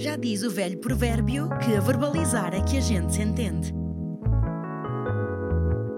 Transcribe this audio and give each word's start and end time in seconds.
Já 0.00 0.16
diz 0.16 0.42
o 0.42 0.50
velho 0.50 0.80
provérbio 0.80 1.50
que 1.58 1.76
a 1.76 1.80
verbalizar 1.80 2.54
é 2.54 2.64
que 2.64 2.78
a 2.78 2.80
gente 2.80 3.12
se 3.12 3.20
entende. 3.20 3.70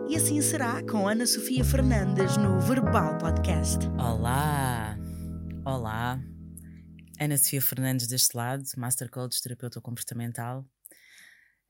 E 0.08 0.16
assim 0.16 0.42
será 0.42 0.82
com 0.82 1.06
Ana 1.06 1.24
Sofia 1.24 1.64
Fernandes 1.64 2.36
no 2.36 2.58
Verbal 2.58 3.16
Podcast. 3.18 3.78
Olá! 3.96 4.98
Olá! 5.64 6.20
Ana 7.20 7.38
Sofia 7.38 7.62
Fernandes 7.62 8.08
deste 8.08 8.36
lado, 8.36 8.64
Master 8.76 9.08
Coach, 9.08 9.40
terapeuta 9.40 9.80
comportamental. 9.80 10.66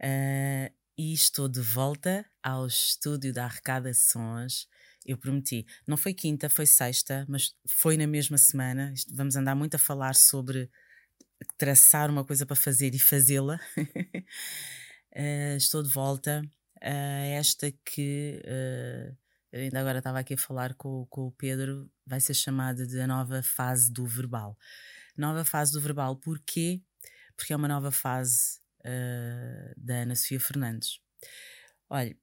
Uh, 0.03 0.73
e 0.96 1.12
estou 1.12 1.51
de 1.51 1.61
volta 1.61 2.25
ao 2.43 2.67
estúdio 2.67 3.35
da 3.35 3.45
Arrecada 3.45 3.93
Sons. 3.93 4.67
Eu 5.05 5.19
prometi, 5.19 5.67
não 5.87 5.99
foi 5.99 6.14
quinta, 6.14 6.49
foi 6.49 6.64
sexta, 6.64 7.27
mas 7.29 7.55
foi 7.67 7.99
na 7.99 8.07
mesma 8.07 8.39
semana. 8.39 8.95
Vamos 9.12 9.37
andar 9.37 9.55
muito 9.55 9.75
a 9.75 9.79
falar 9.79 10.14
sobre 10.14 10.71
traçar 11.57 12.11
uma 12.11 12.25
coisa 12.25 12.46
para 12.46 12.57
fazer 12.57 12.94
e 12.94 12.99
fazê-la. 12.99 13.61
uh, 15.17 15.57
estou 15.57 15.82
de 15.82 15.89
volta 15.89 16.43
a 16.80 16.90
esta 16.90 17.72
que 17.85 18.43
uh, 18.44 19.17
ainda 19.57 19.80
agora 19.80 19.99
estava 19.99 20.18
aqui 20.18 20.35
a 20.35 20.39
falar 20.39 20.75
com, 20.75 21.07
com 21.07 21.27
o 21.27 21.32
Pedro, 21.32 21.90
vai 22.07 22.21
ser 22.21 22.35
chamada 22.35 22.86
de 22.86 23.00
a 23.00 23.07
nova 23.07 23.43
fase 23.43 23.93
do 23.93 24.07
verbal. 24.07 24.58
Nova 25.16 25.44
fase 25.44 25.72
do 25.72 25.80
verbal, 25.80 26.16
porquê? 26.16 26.82
Porque 27.36 27.52
é 27.52 27.57
uma 27.57 27.68
nova 27.68 27.91
fase 27.91 28.58
uh, 28.80 29.75
da 29.77 30.02
Ana 30.02 30.16
Sofia 30.16 30.41
Fernandes. 30.41 31.00
Olha, 31.89 32.16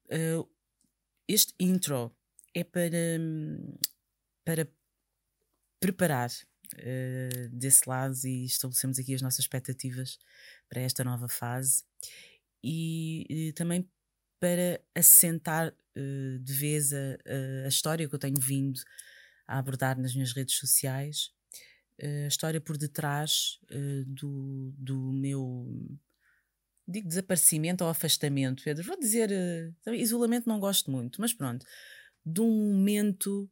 este 1.28 1.54
intro 1.60 2.12
é 2.52 2.64
para, 2.64 3.18
para 4.44 4.68
preparar 5.78 6.28
uh, 6.74 7.48
desse 7.50 7.88
lado 7.88 8.14
e 8.24 8.44
estabelecemos 8.44 8.98
aqui 8.98 9.14
as 9.14 9.22
nossas 9.22 9.40
expectativas 9.40 10.18
para 10.68 10.80
esta 10.80 11.04
nova 11.04 11.28
fase 11.28 11.84
e, 12.62 13.26
e 13.28 13.52
também 13.52 13.88
para 14.38 14.80
assentar 14.94 15.68
uh, 15.68 16.38
de 16.38 16.52
vez 16.52 16.92
a, 16.92 17.18
a, 17.64 17.68
história 17.68 18.08
que 18.08 18.14
eu 18.14 18.18
tenho 18.18 18.40
vindo 18.40 18.80
a 19.46 19.58
abordar 19.58 19.98
nas 19.98 20.14
minhas 20.14 20.32
redes 20.32 20.56
sociais, 20.56 21.32
uh, 22.02 22.24
a 22.24 22.28
história 22.28 22.60
por 22.60 22.76
detrás 22.76 23.58
do, 24.06 24.72
do 24.76 25.12
meu 25.12 25.66
digo 26.88 27.06
desaparecimento 27.06 27.84
ou 27.84 27.90
afastamento, 27.90 28.64
Pedro. 28.64 28.84
Vou 28.84 28.98
dizer, 28.98 29.30
isolamento 29.92 30.48
não 30.48 30.58
gosto 30.58 30.90
muito, 30.90 31.20
mas 31.20 31.32
pronto, 31.32 31.64
de 32.26 32.40
um 32.40 32.50
momento 32.50 33.48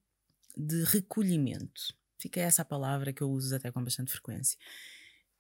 de 0.57 0.83
recolhimento. 0.83 1.97
Fica 2.19 2.41
essa 2.41 2.63
a 2.63 2.65
palavra 2.65 3.13
que 3.13 3.23
eu 3.23 3.31
uso 3.31 3.55
até 3.55 3.71
com 3.71 3.83
bastante 3.83 4.11
frequência. 4.11 4.59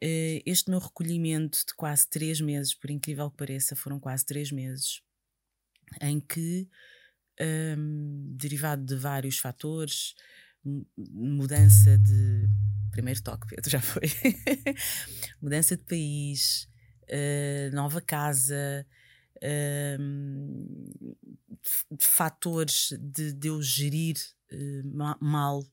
Eh, 0.01 0.43
este 0.47 0.71
meu 0.71 0.79
recolhimento 0.79 1.59
de 1.67 1.75
quase 1.75 2.09
três 2.09 2.41
meses, 2.41 2.75
por 2.75 2.91
incrível 2.91 3.31
que 3.31 3.37
pareça, 3.37 3.75
foram 3.75 3.99
quase 3.99 4.25
três 4.25 4.53
meses, 4.53 5.03
em 6.01 6.21
que, 6.21 6.69
um, 7.77 8.35
derivado 8.37 8.85
de 8.85 8.95
vários 8.95 9.39
fatores, 9.39 10.15
mudança 10.97 11.99
de. 11.99 12.49
Primeiro 12.91 13.23
toque, 13.23 13.47
Pedro, 13.49 13.71
já 13.71 13.81
foi. 13.81 14.05
mudança 15.43 15.77
de 15.77 15.85
país, 15.85 16.69
uh, 17.05 17.75
nova 17.75 18.01
casa, 18.01 18.87
uh, 19.37 19.99
fatores 22.01 22.91
de, 23.01 23.33
de 23.33 23.49
eu 23.49 23.61
gerir 23.63 24.17
uh, 24.53 25.19
mal 25.21 25.65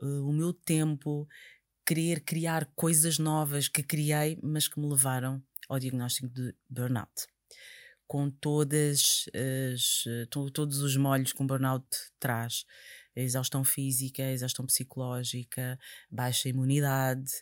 uh, 0.00 0.28
o 0.28 0.32
meu 0.32 0.52
tempo, 0.52 1.28
querer 1.84 2.20
criar 2.20 2.66
coisas 2.74 3.18
novas 3.18 3.68
que 3.68 3.82
criei, 3.82 4.38
mas 4.42 4.68
que 4.68 4.80
me 4.80 4.86
levaram 4.86 5.42
ao 5.68 5.78
diagnóstico 5.78 6.28
de 6.28 6.54
burnout. 6.68 7.26
Com 8.06 8.30
todas 8.30 9.24
as, 9.74 10.04
to, 10.30 10.48
todos 10.50 10.78
os 10.78 10.96
molhos 10.96 11.32
que 11.32 11.42
um 11.42 11.46
burnout 11.46 11.86
traz, 12.20 12.64
exaustão 13.16 13.64
física, 13.64 14.22
exaustão 14.30 14.66
psicológica, 14.66 15.78
baixa 16.10 16.48
imunidade, 16.48 17.32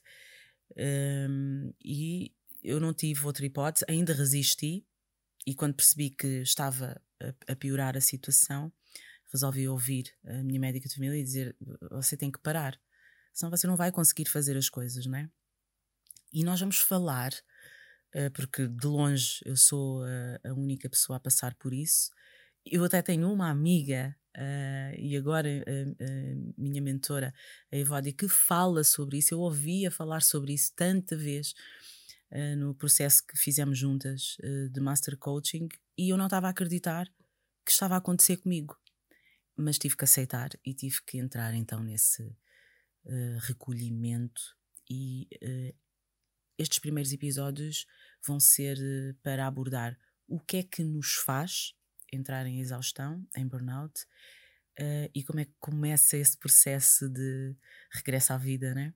um, 0.76 1.72
e 1.84 2.32
eu 2.62 2.81
não 2.81 2.94
tive 2.94 3.26
outra 3.26 3.44
hipótese, 3.44 3.84
ainda 3.88 4.14
resisti, 4.14 4.84
e 5.47 5.54
quando 5.54 5.75
percebi 5.75 6.10
que 6.10 6.43
estava 6.43 7.00
a, 7.20 7.53
a 7.53 7.56
piorar 7.56 7.97
a 7.97 8.00
situação, 8.00 8.72
resolvi 9.34 9.69
ouvir 9.69 10.15
a 10.25 10.45
minha 10.45 10.61
médica 10.61 10.89
de 10.89 10.95
família 10.95 11.19
e 11.19 11.25
dizer: 11.25 11.56
você 11.91 12.17
tem 12.17 12.31
que 12.31 12.39
parar, 12.39 12.81
senão 13.33 13.50
você 13.50 13.67
não 13.67 13.77
vai 13.77 13.91
conseguir 13.91 14.27
fazer 14.27 14.56
as 14.56 14.69
coisas, 14.71 15.05
não 15.06 15.19
é? 15.19 15.28
E 16.33 16.45
nós 16.45 16.61
vamos 16.61 16.78
falar, 16.78 17.33
uh, 18.15 18.31
porque 18.33 18.67
de 18.67 18.87
longe 18.87 19.41
eu 19.44 19.56
sou 19.56 20.05
a, 20.05 20.50
a, 20.50 20.55
única 20.55 20.89
pessoa 20.89 21.17
a 21.17 21.21
passar 21.21 21.55
por 21.56 21.75
isso. 21.75 22.11
Eu 22.65 22.84
até 22.84 23.03
tenho 23.03 23.31
uma 23.31 23.50
amiga, 23.50 24.17
uh, 24.37 24.94
e 24.99 25.17
agora 25.17 25.49
minha 26.56 26.81
mentora, 26.81 27.34
a 27.73 27.77
Evódia, 27.77 28.12
que 28.12 28.28
fala 28.28 28.84
sobre 28.84 29.19
isso. 29.19 29.34
Eu 29.34 29.41
ouvia 29.41 29.91
falar 29.91 30.23
sobre 30.23 30.55
isso 30.55 30.73
tanta 30.77 31.17
vez. 31.17 31.55
No 32.56 32.75
processo 32.75 33.25
que 33.25 33.39
fizemos 33.39 33.78
juntas 33.78 34.37
de 34.73 34.81
Master 34.81 35.17
Coaching 35.17 35.69
e 35.97 36.09
eu 36.12 36.17
não 36.17 36.25
estava 36.25 36.49
a 36.49 36.50
acreditar 36.50 37.06
que 37.65 37.71
estava 37.71 37.94
a 37.94 37.99
acontecer 37.99 38.39
comigo 38.39 38.77
mas 39.56 39.78
tive 39.78 39.97
que 39.97 40.04
aceitar 40.04 40.50
e 40.65 40.75
tive 40.75 41.00
que 41.06 41.19
entrar 41.19 41.54
então 41.54 41.82
nesse 41.82 42.22
uh, 42.22 43.38
recolhimento 43.42 44.56
e 44.88 45.28
uh, 45.42 45.76
estes 46.59 46.78
primeiros 46.78 47.12
episódios 47.12 47.87
vão 48.26 48.41
ser 48.41 48.76
uh, 48.78 49.14
para 49.22 49.47
abordar 49.47 49.98
o 50.26 50.41
que 50.41 50.59
é 50.59 50.62
que 50.62 50.82
nos 50.82 51.14
faz 51.14 51.75
entrar 52.12 52.47
em 52.47 52.60
exaustão, 52.60 53.26
em 53.37 53.47
burnout 53.47 54.06
e 55.14 55.22
como 55.22 55.38
é 55.38 55.44
que 55.44 55.54
começa 55.60 56.16
esse 56.16 56.37
processo 56.37 57.09
de 57.09 57.54
regresso 57.93 58.32
à 58.32 58.37
vida, 58.37 58.75
né? 58.75 58.93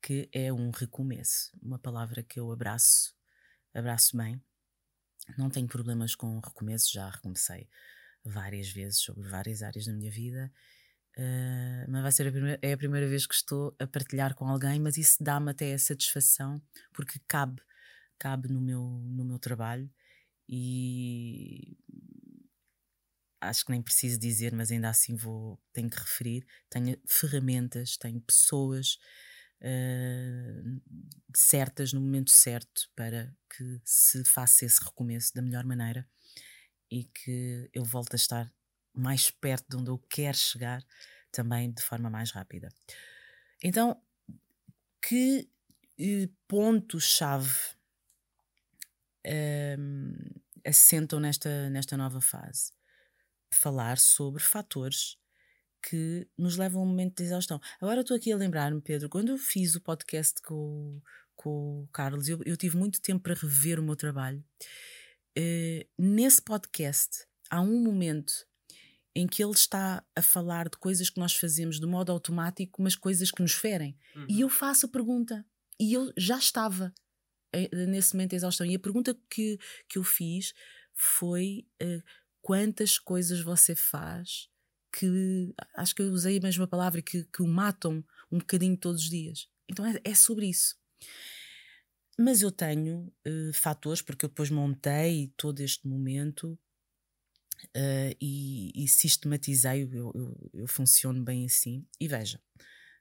que 0.00 0.28
é 0.32 0.52
um 0.52 0.70
recomeço, 0.70 1.50
uma 1.60 1.78
palavra 1.78 2.22
que 2.22 2.38
eu 2.38 2.52
abraço, 2.52 3.12
abraço 3.74 4.16
bem. 4.16 4.40
Não 5.36 5.50
tenho 5.50 5.66
problemas 5.66 6.14
com 6.14 6.38
recomeço, 6.38 6.92
já 6.92 7.10
recomecei 7.10 7.68
várias 8.30 8.68
vezes 8.68 8.98
sobre 8.98 9.28
várias 9.28 9.62
áreas 9.62 9.86
da 9.86 9.92
minha 9.92 10.10
vida. 10.10 10.52
Uh, 11.16 11.90
mas 11.90 12.02
vai 12.02 12.12
ser 12.12 12.28
a 12.28 12.32
primeira, 12.32 12.58
é 12.60 12.72
a 12.72 12.76
primeira 12.76 13.08
vez 13.08 13.26
que 13.26 13.34
estou 13.34 13.74
a 13.78 13.86
partilhar 13.86 14.34
com 14.34 14.46
alguém, 14.46 14.78
mas 14.78 14.98
isso 14.98 15.16
dá-me 15.22 15.50
até 15.50 15.72
a 15.72 15.78
satisfação 15.78 16.60
porque 16.92 17.18
cabe, 17.26 17.62
cabe 18.18 18.48
no 18.48 18.60
meu, 18.60 18.82
no 18.82 19.24
meu 19.24 19.38
trabalho 19.38 19.90
e 20.46 21.76
acho 23.40 23.64
que 23.64 23.70
nem 23.70 23.82
preciso 23.82 24.18
dizer, 24.18 24.52
mas 24.52 24.70
ainda 24.70 24.88
assim 24.90 25.16
vou, 25.16 25.58
tenho 25.72 25.88
que 25.88 25.98
referir. 25.98 26.46
Tenho 26.68 26.98
ferramentas, 27.06 27.96
tenho 27.96 28.20
pessoas 28.20 28.98
uh, 29.62 30.80
certas 31.34 31.92
no 31.92 32.00
momento 32.00 32.30
certo 32.30 32.90
para 32.94 33.34
que 33.50 33.80
se 33.84 34.24
faça 34.24 34.64
esse 34.64 34.82
recomeço 34.84 35.34
da 35.34 35.42
melhor 35.42 35.64
maneira 35.64 36.06
e 36.90 37.04
que 37.04 37.68
eu 37.72 37.84
volto 37.84 38.14
a 38.14 38.16
estar 38.16 38.52
mais 38.94 39.30
perto 39.30 39.68
de 39.68 39.76
onde 39.76 39.90
eu 39.90 39.98
quero 40.08 40.36
chegar 40.36 40.82
também 41.30 41.70
de 41.70 41.82
forma 41.82 42.08
mais 42.08 42.30
rápida. 42.30 42.68
Então, 43.62 44.00
que 45.02 45.48
eh, 45.98 46.28
pontos-chave 46.48 47.52
um, 49.78 50.14
assentam 50.64 51.20
nesta, 51.20 51.68
nesta 51.70 51.96
nova 51.96 52.20
fase? 52.20 52.72
Falar 53.50 53.98
sobre 53.98 54.42
fatores 54.42 55.18
que 55.88 56.26
nos 56.36 56.56
levam 56.56 56.82
a 56.82 56.84
um 56.84 56.88
momento 56.88 57.16
de 57.16 57.24
exaustão. 57.24 57.60
Agora 57.80 58.00
estou 58.00 58.16
aqui 58.16 58.32
a 58.32 58.36
lembrar-me, 58.36 58.80
Pedro, 58.80 59.08
quando 59.08 59.28
eu 59.30 59.38
fiz 59.38 59.74
o 59.76 59.80
podcast 59.80 60.40
com, 60.42 61.00
com 61.36 61.82
o 61.82 61.88
Carlos, 61.92 62.28
eu, 62.28 62.40
eu 62.44 62.56
tive 62.56 62.76
muito 62.76 63.00
tempo 63.00 63.22
para 63.22 63.34
rever 63.34 63.78
o 63.78 63.82
meu 63.82 63.94
trabalho 63.94 64.44
uh, 65.38 65.88
nesse 65.98 66.42
podcast 66.42 67.26
há 67.50 67.60
um 67.60 67.82
momento 67.82 68.46
em 69.14 69.26
que 69.26 69.42
ele 69.42 69.52
está 69.52 70.04
a 70.14 70.20
falar 70.20 70.68
de 70.68 70.76
coisas 70.76 71.08
que 71.08 71.18
nós 71.18 71.34
fazemos 71.34 71.80
de 71.80 71.86
modo 71.86 72.12
automático, 72.12 72.82
mas 72.82 72.94
coisas 72.94 73.30
que 73.30 73.40
nos 73.40 73.52
ferem. 73.52 73.96
Uhum. 74.14 74.26
E 74.28 74.40
eu 74.42 74.48
faço 74.48 74.86
a 74.86 74.88
pergunta. 74.88 75.44
E 75.80 75.94
eu 75.94 76.12
já 76.16 76.36
estava 76.36 76.92
uh, 77.54 77.76
nesse 77.88 78.14
momento 78.14 78.30
de 78.30 78.36
exaustão. 78.36 78.66
E 78.66 78.74
a 78.74 78.78
pergunta 78.78 79.16
que, 79.30 79.58
que 79.88 79.98
eu 79.98 80.04
fiz 80.04 80.52
foi: 80.92 81.66
uh, 81.82 82.02
quantas 82.42 82.98
coisas 82.98 83.40
você 83.40 83.74
faz 83.74 84.48
que 84.92 85.54
acho 85.74 85.94
que 85.94 86.02
eu 86.02 86.10
usei 86.10 86.38
a 86.38 86.42
mesma 86.42 86.66
palavra 86.66 87.02
que, 87.02 87.24
que 87.24 87.42
o 87.42 87.46
matam 87.46 88.04
um 88.30 88.38
bocadinho 88.38 88.76
todos 88.76 89.02
os 89.02 89.10
dias? 89.10 89.48
Então 89.68 89.84
é, 89.84 89.98
é 90.04 90.14
sobre 90.14 90.46
isso. 90.46 90.76
Mas 92.18 92.40
eu 92.40 92.50
tenho 92.50 93.12
uh, 93.26 93.52
fatores, 93.52 94.00
porque 94.00 94.24
eu 94.24 94.28
depois 94.28 94.50
montei 94.50 95.32
todo 95.36 95.60
este 95.60 95.86
momento 95.86 96.58
uh, 97.76 98.16
e, 98.20 98.72
e, 98.74 98.88
sistematizei, 98.88 99.82
eu, 99.82 100.12
eu, 100.14 100.50
eu, 100.54 100.66
funciono 100.66 101.22
bem 101.22 101.44
assim. 101.44 101.86
E 102.00 102.08
veja, 102.08 102.40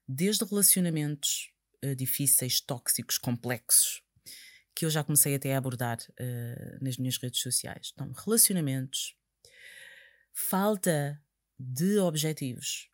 desde 0.05 0.43
relacionamentos 0.43 1.49
uh, 1.83 1.95
difíceis, 1.95 2.59
tóxicos, 2.59 3.17
complexos, 3.17 4.03
que 4.75 4.85
eu 4.85 4.89
já 4.89 5.01
comecei 5.01 5.33
até 5.33 5.55
a 5.55 5.57
abordar 5.57 5.97
nas 6.81 6.97
minhas 6.97 7.15
redes 7.15 7.39
sociais. 7.39 7.93
Então, 7.93 8.11
relacionamentos, 8.11 9.15
falta 10.33 11.23
de 11.57 11.97
objetivos 11.97 12.89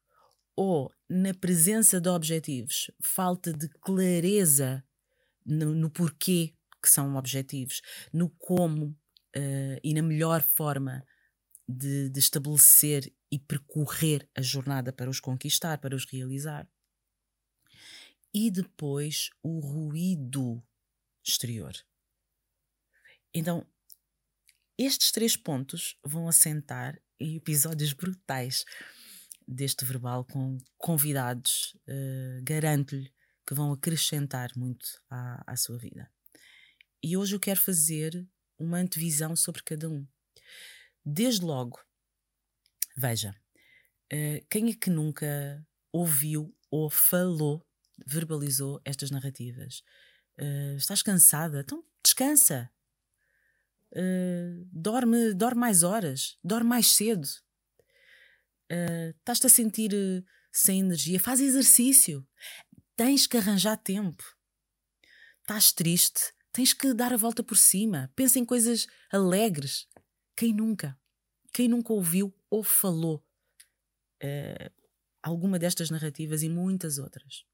ou 0.55 0.93
na 1.09 1.33
presença 1.33 1.99
de 1.99 2.07
objetivos, 2.07 2.91
falta 3.01 3.51
de 3.51 3.67
clareza 3.67 4.85
no, 5.45 5.73
no 5.73 5.89
porquê 5.89 6.53
que 6.81 6.89
são 6.89 7.15
objetivos, 7.15 7.81
no 8.11 8.29
como 8.29 8.87
uh, 9.35 9.79
e 9.83 9.93
na 9.93 10.01
melhor 10.01 10.41
forma 10.41 11.05
de, 11.67 12.09
de 12.09 12.19
estabelecer 12.19 13.13
e 13.31 13.39
percorrer 13.39 14.27
a 14.35 14.41
jornada 14.41 14.91
para 14.91 15.09
os 15.09 15.19
conquistar, 15.19 15.77
para 15.77 15.95
os 15.95 16.05
realizar. 16.05 16.67
E 18.33 18.49
depois 18.49 19.29
o 19.43 19.59
ruído 19.59 20.63
exterior. 21.23 21.73
Então, 23.33 23.65
estes 24.77 25.11
três 25.11 25.37
pontos 25.37 25.97
vão 26.03 26.27
assentar 26.27 26.99
em 27.19 27.35
episódios 27.35 27.93
brutais 27.93 28.65
deste 29.47 29.85
verbal 29.85 30.25
com 30.25 30.57
convidados, 30.77 31.75
uh, 31.87 32.43
garanto-lhe 32.43 33.11
que 33.45 33.53
vão 33.53 33.71
acrescentar 33.71 34.51
muito 34.55 35.01
à, 35.09 35.53
à 35.53 35.55
sua 35.55 35.77
vida. 35.77 36.09
E 37.03 37.17
hoje 37.17 37.35
eu 37.35 37.39
quero 37.39 37.59
fazer 37.59 38.27
uma 38.57 38.77
antevisão 38.77 39.35
sobre 39.35 39.63
cada 39.63 39.89
um. 39.89 40.05
Desde 41.03 41.43
logo, 41.43 41.79
veja, 42.95 43.35
uh, 44.13 44.45
quem 44.49 44.69
é 44.69 44.73
que 44.73 44.89
nunca 44.89 45.65
ouviu 45.91 46.55
ou 46.69 46.89
falou, 46.89 47.65
verbalizou 48.05 48.79
estas 48.85 49.09
narrativas? 49.09 49.83
Uh, 50.39 50.75
estás 50.77 51.01
cansada? 51.01 51.61
Então 51.61 51.83
descansa. 52.03 52.69
Uh, 53.91 54.63
dorme, 54.71 55.33
dorme 55.33 55.59
mais 55.59 55.83
horas, 55.83 56.37
dorme 56.43 56.69
mais 56.69 56.91
cedo. 56.91 57.27
Estás-te 59.17 59.47
a 59.47 59.49
sentir 59.49 59.91
sem 60.49 60.79
energia? 60.79 61.19
Faz 61.19 61.41
exercício. 61.41 62.25
Tens 62.95 63.27
que 63.27 63.37
arranjar 63.37 63.77
tempo. 63.77 64.23
Estás 65.41 65.71
triste? 65.71 66.33
Tens 66.51 66.73
que 66.73 66.93
dar 66.93 67.13
a 67.13 67.17
volta 67.17 67.43
por 67.43 67.57
cima. 67.57 68.11
Pensa 68.15 68.39
em 68.39 68.45
coisas 68.45 68.87
alegres. 69.11 69.87
Quem 70.35 70.53
nunca? 70.53 70.99
Quem 71.53 71.67
nunca 71.67 71.93
ouviu 71.93 72.33
ou 72.49 72.63
falou 72.63 73.23
uh, 74.23 74.71
alguma 75.21 75.57
destas 75.57 75.89
narrativas 75.89 76.43
e 76.43 76.49
muitas 76.49 76.97
outras? 76.97 77.45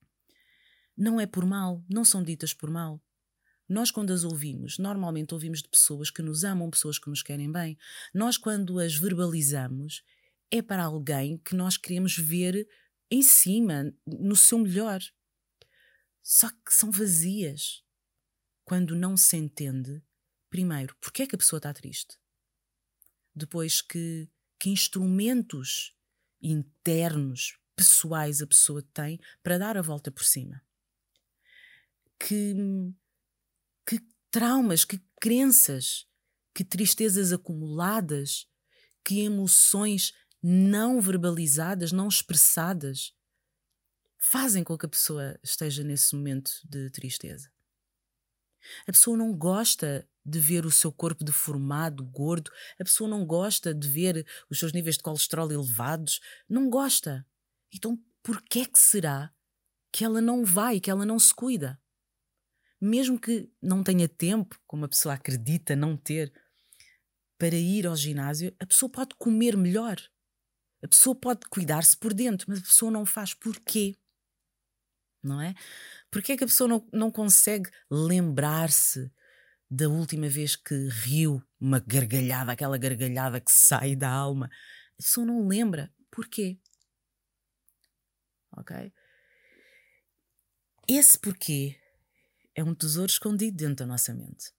Não 0.96 1.20
é 1.20 1.28
por 1.28 1.46
mal, 1.46 1.84
não 1.90 2.04
são 2.04 2.24
ditas 2.24 2.54
por 2.54 2.70
mal. 2.70 3.02
Nós, 3.70 3.92
quando 3.92 4.12
as 4.14 4.24
ouvimos, 4.24 4.78
normalmente 4.78 5.34
ouvimos 5.34 5.62
de 5.62 5.68
pessoas 5.68 6.10
que 6.10 6.22
nos 6.22 6.44
amam, 6.44 6.70
pessoas 6.70 6.98
que 6.98 7.10
nos 7.10 7.22
querem 7.22 7.52
bem. 7.52 7.78
Nós, 8.14 8.38
quando 8.38 8.80
as 8.80 8.96
verbalizamos, 8.96 10.04
é 10.50 10.62
para 10.62 10.86
alguém 10.86 11.38
que 11.38 11.54
nós 11.54 11.78
queremos 11.78 12.18
ver 12.18 12.68
em 13.12 13.22
cima, 13.22 13.94
no 14.06 14.36
seu 14.36 14.58
melhor. 14.58 15.02
Só 16.30 16.50
que 16.50 16.74
são 16.74 16.92
vazias 16.92 17.86
quando 18.66 18.98
não 18.98 19.16
se 19.16 19.38
entende, 19.38 20.04
primeiro, 20.50 20.94
porque 21.00 21.24
é 21.24 21.26
que 21.26 21.36
a 21.36 21.38
pessoa 21.38 21.58
está 21.58 21.74
triste? 21.74 22.20
Depois, 23.34 23.82
que, 23.82 24.30
que 24.60 24.70
instrumentos 24.70 25.96
internos, 26.42 27.58
pessoais 27.78 28.42
a 28.42 28.48
pessoa 28.48 28.84
tem 28.94 29.22
para 29.42 29.58
dar 29.58 29.78
a 29.78 29.82
volta 29.82 30.12
por 30.12 30.26
cima? 30.26 30.62
Que, 32.20 32.54
que 33.86 34.06
traumas, 34.30 34.84
que 34.84 35.02
crenças, 35.22 36.06
que 36.54 36.66
tristezas 36.66 37.32
acumuladas, 37.32 38.50
que 39.02 39.22
emoções 39.22 40.12
não 40.44 41.00
verbalizadas, 41.00 41.94
não 41.94 42.10
expressadas, 42.10 43.16
fazem 44.18 44.64
com 44.64 44.78
que 44.78 44.86
a 44.86 44.90
pessoa 44.90 45.40
esteja 45.44 45.84
nesse 45.84 46.16
momento 46.16 46.52
de 46.66 46.90
tristeza. 46.90 47.52
A 48.88 48.92
pessoa 48.92 49.18
não 49.18 49.34
gosta 49.36 50.08
de 50.26 50.40
ver 50.40 50.66
o 50.66 50.72
seu 50.72 50.92
corpo 50.92 51.24
deformado, 51.24 52.04
gordo, 52.04 52.52
a 52.80 52.84
pessoa 52.84 53.10
não 53.10 53.26
gosta 53.26 53.74
de 53.74 53.88
ver 53.88 54.28
os 54.50 54.60
seus 54.60 54.74
níveis 54.74 54.98
de 54.98 55.04
colesterol 55.04 55.52
elevados, 55.52 56.20
não 56.50 56.70
gosta. 56.70 57.26
Então, 57.74 57.98
por 58.22 58.42
que 58.42 58.60
é 58.60 58.66
que 58.66 58.80
será 58.80 59.34
que 59.92 60.04
ela 60.04 60.20
não 60.20 60.44
vai, 60.44 60.80
que 60.80 60.92
ela 60.92 61.06
não 61.06 61.18
se 61.18 61.34
cuida? 61.34 61.80
Mesmo 62.80 63.18
que 63.20 63.50
não 63.62 63.84
tenha 63.84 64.08
tempo, 64.08 64.60
como 64.68 64.86
a 64.86 64.90
pessoa 64.90 65.16
acredita 65.16 65.76
não 65.76 65.96
ter, 65.96 66.32
para 67.38 67.56
ir 67.56 67.88
ao 67.88 67.96
ginásio, 67.96 68.54
a 68.60 68.66
pessoa 68.66 68.90
pode 68.92 69.16
comer 69.16 69.56
melhor. 69.56 69.98
A 70.84 70.88
pessoa 70.88 71.16
pode 71.16 71.48
cuidar-se 71.50 71.96
por 71.96 72.14
dentro, 72.14 72.46
mas 72.50 72.60
a 72.60 72.64
pessoa 72.64 72.92
não 72.92 73.06
faz. 73.06 73.34
Porquê? 73.34 73.96
Não 75.28 75.42
é? 75.42 75.54
Porque 76.10 76.32
é 76.32 76.38
que 76.38 76.44
a 76.44 76.48
pessoa 76.48 76.68
não, 76.68 76.88
não 76.92 77.12
consegue 77.12 77.70
lembrar-se 77.92 79.12
da 79.70 79.90
última 79.90 80.30
vez 80.30 80.56
que 80.56 80.88
riu 80.88 81.44
uma 81.60 81.80
gargalhada, 81.80 82.54
aquela 82.54 82.78
gargalhada 82.78 83.42
que 83.42 83.52
sai 83.52 83.96
da 83.96 84.10
alma? 84.10 84.50
A 84.94 85.04
pessoa 85.04 85.26
não 85.26 85.48
lembra. 85.48 85.94
Porquê? 86.10 86.58
Ok? 88.56 88.92
Esse 90.88 91.20
porquê 91.20 91.78
é 92.56 92.64
um 92.64 92.74
tesouro 92.74 93.12
escondido 93.12 93.58
dentro 93.58 93.76
da 93.76 93.86
nossa 93.86 94.14
mente. 94.14 94.52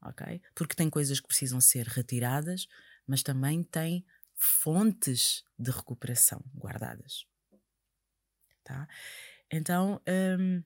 Ok? 0.00 0.40
Porque 0.54 0.76
tem 0.76 0.88
coisas 0.88 1.18
que 1.18 1.26
precisam 1.26 1.60
ser 1.60 1.86
retiradas, 1.88 2.68
mas 3.06 3.22
também 3.22 3.62
tem 3.64 4.06
fontes 4.36 5.44
de 5.58 5.70
recuperação 5.70 6.42
guardadas. 6.54 7.26
Tá? 8.64 8.88
Então, 9.50 10.00
hum, 10.08 10.64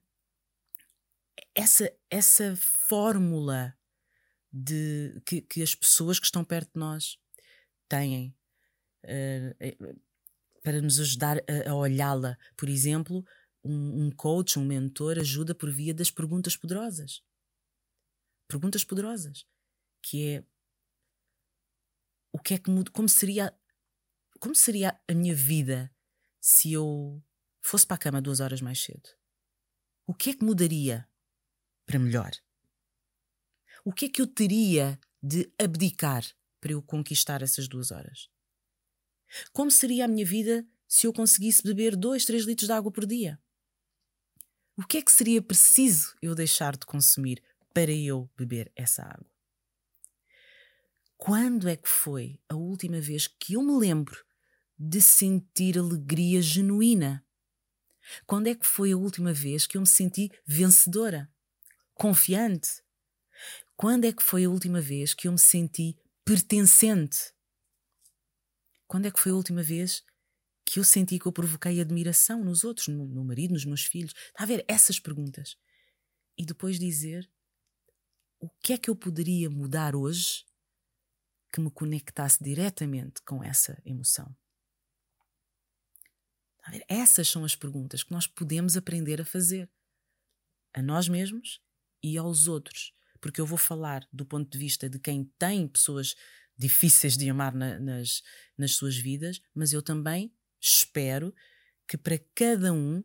essa, 1.55 1.93
essa 2.09 2.55
fórmula 2.57 3.77
de, 4.53 5.21
que, 5.27 5.43
que, 5.43 5.63
as 5.63 5.75
pessoas 5.75 6.19
que 6.19 6.27
estão 6.27 6.45
perto 6.45 6.73
de 6.73 6.79
nós 6.79 7.19
têm 7.89 8.35
uh, 9.05 10.01
para 10.63 10.81
nos 10.81 11.01
ajudar 11.01 11.39
a, 11.39 11.71
a 11.71 11.75
olhá-la, 11.75 12.39
por 12.57 12.69
exemplo, 12.69 13.25
um, 13.65 14.07
um 14.07 14.11
coach, 14.11 14.59
um 14.59 14.65
mentor, 14.65 15.19
ajuda 15.19 15.55
por 15.55 15.71
via 15.71 15.93
das 15.93 16.11
perguntas 16.11 16.57
poderosas. 16.57 17.23
Perguntas 18.47 18.85
poderosas. 18.85 19.45
Que 20.01 20.29
é 20.29 20.45
o 22.33 22.39
que 22.39 22.55
é 22.55 22.59
que 22.59 22.71
muda, 22.71 22.91
como 22.93 23.09
seria 23.09 23.53
como 24.39 24.55
seria 24.55 24.99
a 25.09 25.15
minha 25.15 25.35
vida 25.35 25.93
se 26.41 26.73
eu 26.73 27.21
fosse 27.69 27.87
para 27.87 27.97
a 27.97 27.99
cama 27.99 28.23
duas 28.23 28.41
horas 28.41 28.63
mais 28.63 28.83
cedo? 28.83 29.11
O 30.07 30.15
que 30.15 30.31
é 30.31 30.35
que 30.35 30.45
mudaria 30.45 31.07
para 31.85 31.99
melhor? 31.99 32.31
O 33.85 33.93
que 33.93 34.07
é 34.07 34.09
que 34.09 34.23
eu 34.23 34.27
teria 34.27 34.99
de 35.23 35.53
abdicar 35.59 36.25
para 36.61 36.73
eu 36.73 36.83
conquistar 36.83 37.43
essas 37.43 37.69
duas 37.69 37.91
horas? 37.91 38.31
Como 39.53 39.71
seria 39.71 40.07
a 40.07 40.09
minha 40.09 40.25
vida 40.25 40.67
se 40.87 41.07
eu 41.07 41.13
conseguisse 41.13 41.63
beber 41.63 41.95
dois, 41.95 42.25
três 42.25 42.45
litros 42.45 42.67
de 42.67 42.73
água 42.73 42.91
por 42.91 43.05
dia? 43.07 43.39
O 44.75 44.87
que 44.87 44.97
é 44.97 45.03
que 45.03 45.13
seria 45.13 45.43
preciso 45.43 46.17
eu 46.23 46.35
deixar 46.35 46.75
de 46.75 46.87
consumir 46.87 47.43
para 47.75 47.93
eu 47.93 48.31
beber 48.35 48.73
essa 48.75 49.03
água? 49.03 49.31
Quando 51.19 51.69
é 51.69 51.77
que 51.77 51.89
foi 51.89 52.41
a 52.49 52.55
última 52.55 53.01
vez 53.01 53.27
que 53.27 53.55
eu 53.55 53.63
me 53.63 53.77
lembro 53.77 54.25
de 54.79 55.03
sentir 55.03 55.77
alegria 55.77 56.41
genuína? 56.41 57.28
Quando 58.27 58.47
é 58.47 58.55
que 58.55 58.67
foi 58.67 58.93
a 58.93 58.97
última 58.97 59.33
vez 59.33 59.67
que 59.67 59.77
eu 59.77 59.81
me 59.81 59.87
senti 59.87 60.31
vencedora? 60.47 61.31
Confiante? 61.95 62.83
Quando 63.77 64.05
é 64.05 64.13
que 64.13 64.23
foi 64.23 64.45
a 64.45 64.51
última 64.51 64.81
vez 64.81 65.15
que 65.15 65.29
eu 65.29 65.33
me 65.33 65.39
senti 65.39 65.97
pertencente? 66.25 67.33
Quando 68.87 69.07
é 69.07 69.11
que 69.11 69.21
foi 69.21 69.33
a 69.33 69.35
última 69.35 69.63
vez 69.63 70.03
que 70.65 70.81
eu 70.81 70.85
senti 70.85 71.19
que 71.19 71.27
eu 71.27 71.33
provoquei 71.33 71.81
admiração 71.81 72.45
nos 72.45 72.65
outros, 72.65 72.89
no 72.89 73.07
meu 73.07 73.25
marido, 73.25 73.53
nos 73.53 73.65
meus 73.65 73.83
filhos? 73.83 74.13
Está 74.13 74.45
a 74.45 74.47
ver 74.47 74.65
essas 74.67 74.99
perguntas. 74.99 75.57
E 76.37 76.45
depois 76.45 76.79
dizer 76.79 77.31
o 78.41 78.49
que 78.63 78.73
é 78.73 78.79
que 78.79 78.89
eu 78.89 78.97
poderia 78.97 79.51
mudar 79.51 79.97
hoje 79.97 80.45
que 81.53 81.61
me 81.61 81.71
conectasse 81.71 82.43
diretamente 82.43 83.23
com 83.23 83.43
essa 83.43 83.81
emoção. 83.85 84.35
Essas 86.89 87.29
são 87.29 87.45
as 87.45 87.57
perguntas 87.57 88.03
que 88.03 88.13
nós 88.13 88.27
podemos 88.27 88.77
aprender 88.77 89.21
a 89.21 89.25
fazer 89.25 89.71
a 90.75 90.83
nós 90.83 91.09
mesmos 91.09 91.61
e 92.03 92.17
aos 92.17 92.47
outros. 92.47 92.93
Porque 93.21 93.41
eu 93.41 93.47
vou 93.47 93.59
falar 93.59 94.07
do 94.13 94.25
ponto 94.25 94.51
de 94.51 94.59
vista 94.59 94.89
de 94.89 94.99
quem 94.99 95.25
tem 95.39 95.67
pessoas 95.67 96.15
difíceis 96.57 97.17
de 97.17 97.29
amar 97.29 97.55
na, 97.55 97.79
nas, 97.79 98.23
nas 98.57 98.73
suas 98.73 98.97
vidas, 98.97 99.41
mas 99.55 99.73
eu 99.73 99.83
também 99.83 100.33
espero 100.61 101.35
que 101.87 101.97
para 101.97 102.19
cada 102.35 102.73
um 102.73 103.03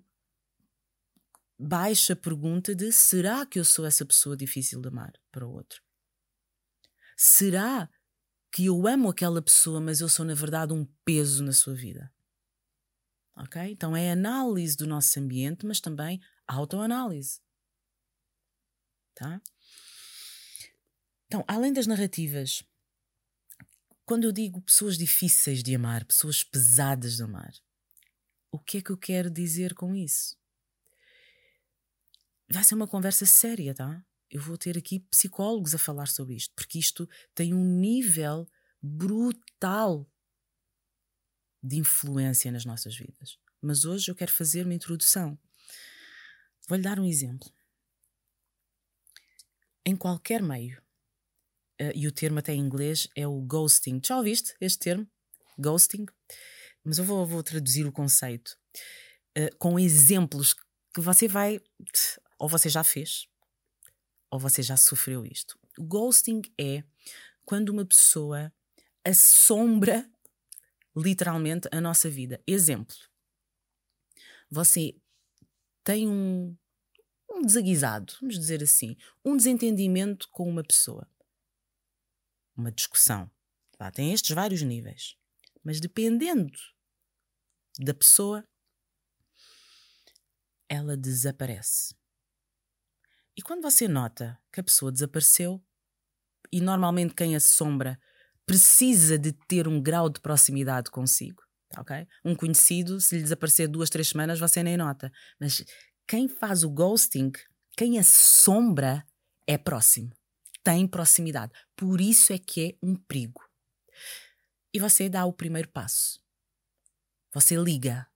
baixa 1.58 2.16
pergunta 2.16 2.76
de 2.76 2.92
será 2.92 3.46
que 3.46 3.60
eu 3.60 3.66
sou 3.66 3.86
essa 3.86 4.06
pessoa 4.06 4.36
difícil 4.36 4.82
de 4.82 4.88
amar 4.88 5.14
para 5.32 5.48
o 5.48 5.52
outro? 5.52 5.82
Será 7.16 7.90
que 8.52 8.66
eu 8.66 8.88
amo 8.88 9.10
aquela 9.10 9.42
pessoa, 9.42 9.80
mas 9.80 10.00
eu 10.00 10.10
sou 10.10 10.26
na 10.26 10.34
verdade 10.34 10.74
um 10.74 10.86
peso 11.06 11.44
na 11.44 11.54
sua 11.54 11.74
vida? 11.74 12.13
Ok? 13.36 13.62
Então 13.72 13.96
é 13.96 14.12
análise 14.12 14.76
do 14.76 14.86
nosso 14.86 15.20
ambiente, 15.20 15.66
mas 15.66 15.80
também 15.80 16.22
autoanálise. 16.48 17.42
Tá? 19.16 19.42
Então, 21.26 21.44
além 21.48 21.74
das 21.74 21.88
narrativas, 21.88 22.64
quando 24.06 24.26
eu 24.26 24.32
digo 24.32 24.62
pessoas 24.62 24.98
difíceis 24.98 25.64
de 25.64 25.74
amar, 25.74 26.06
pessoas 26.06 26.44
pesadas 26.44 27.16
de 27.18 27.24
amar, 27.24 27.54
o 28.52 28.60
que 28.60 28.78
é 28.78 28.82
que 28.82 28.92
eu 28.92 28.98
quero 28.98 29.32
dizer 29.32 29.74
com 29.74 29.96
isso? 29.96 30.38
Vai 32.50 32.64
ser 32.64 32.76
uma 32.76 32.88
conversa 32.88 33.26
séria, 33.26 33.74
tá? 33.74 34.06
Eu 34.30 34.42
vou 34.42 34.58
ter 34.58 34.78
aqui 34.78 35.00
psicólogos 35.00 35.74
a 35.74 35.80
falar 35.80 36.08
sobre 36.08 36.36
isto, 36.36 36.54
porque 36.56 36.78
isto 36.78 37.10
tem 37.34 37.54
um 37.54 37.64
nível 37.64 38.48
brutal 38.80 40.08
de 41.64 41.78
influência 41.78 42.52
nas 42.52 42.66
nossas 42.66 42.96
vidas. 42.96 43.40
Mas 43.62 43.86
hoje 43.86 44.12
eu 44.12 44.16
quero 44.16 44.32
fazer 44.32 44.66
uma 44.66 44.74
introdução. 44.74 45.40
Vou-lhe 46.68 46.84
dar 46.84 47.00
um 47.00 47.06
exemplo. 47.06 47.50
Em 49.86 49.96
qualquer 49.96 50.42
meio, 50.42 50.82
uh, 51.82 51.92
e 51.96 52.08
o 52.08 52.12
termo 52.12 52.40
até 52.40 52.54
em 52.54 52.60
inglês 52.60 53.08
é 53.16 53.26
o 53.26 53.42
ghosting. 53.42 54.02
Já 54.06 54.18
ouviste 54.18 54.56
este 54.60 54.80
termo? 54.80 55.08
Ghosting? 55.58 56.06
Mas 56.84 56.98
eu 56.98 57.06
vou, 57.06 57.26
vou 57.26 57.42
traduzir 57.42 57.86
o 57.86 57.92
conceito 57.92 58.58
uh, 59.38 59.56
com 59.58 59.80
exemplos 59.80 60.54
que 60.94 61.02
você 61.02 61.28
vai. 61.28 61.62
Ou 62.40 62.50
você 62.50 62.68
já 62.68 62.84
fez, 62.84 63.28
ou 64.30 64.38
você 64.38 64.62
já 64.62 64.76
sofreu 64.76 65.26
isto. 65.26 65.58
O 65.78 65.84
ghosting 65.84 66.42
é 66.60 66.84
quando 67.46 67.70
uma 67.70 67.86
pessoa 67.86 68.52
assombra 69.06 70.10
literalmente 70.96 71.68
a 71.72 71.82
nossa 71.82 72.10
vida. 72.10 72.42
Exemplo: 72.46 72.96
você 74.50 74.96
tem 75.84 76.08
um, 76.08 76.56
um 77.30 77.42
desaguisado, 77.42 78.14
vamos 78.22 78.40
dizer 78.40 78.64
assim, 78.64 78.96
um 79.24 79.36
desentendimento 79.36 80.30
com 80.30 80.48
uma 80.48 80.64
pessoa, 80.64 81.08
uma 82.56 82.72
discussão. 82.72 83.30
Lá 83.80 83.92
tem 83.92 84.14
estes 84.14 84.34
vários 84.36 84.62
níveis. 84.62 85.18
Mas 85.64 85.80
dependendo 85.80 86.58
da 87.80 87.94
pessoa, 87.94 88.48
ela 90.70 90.96
desaparece. 90.96 91.96
E 93.36 93.42
quando 93.42 93.64
você 93.64 93.88
nota 93.88 94.40
que 94.52 94.60
a 94.60 94.64
pessoa 94.64 94.92
desapareceu, 94.92 95.64
e 96.52 96.62
normalmente 96.62 97.16
quem 97.16 97.36
assombra 97.36 98.00
precisa 98.46 99.18
de 99.18 99.32
ter 99.32 99.68
um 99.68 99.82
grau 99.82 100.10
de 100.10 100.20
proximidade 100.20 100.90
consigo, 100.92 101.42
ok? 101.78 102.08
Um 102.24 102.36
conhecido, 102.36 103.00
se 103.00 103.16
lhe 103.16 103.24
desaparecer 103.24 103.68
duas, 103.68 103.90
três 103.90 104.10
semanas, 104.10 104.40
você 104.40 104.62
nem 104.62 104.78
nota. 104.78 105.12
Mas 105.40 105.64
quem 106.08 106.28
faz 106.28 106.64
o 106.64 106.70
ghosting, 106.70 107.32
quem 107.78 108.00
assombra, 108.00 109.06
é 109.48 109.58
próximo. 109.58 110.12
Tem 110.64 110.88
proximidade. 110.88 111.52
Por 111.76 112.00
isso 112.00 112.32
é 112.32 112.38
que 112.38 112.70
é 112.70 112.78
um 112.82 112.96
perigo. 112.96 113.42
E 114.74 114.80
você 114.80 115.10
dá 115.10 115.26
o 115.26 115.34
primeiro 115.34 115.70
passo. 115.70 116.22
Você 117.34 117.56
liga. 117.56 118.08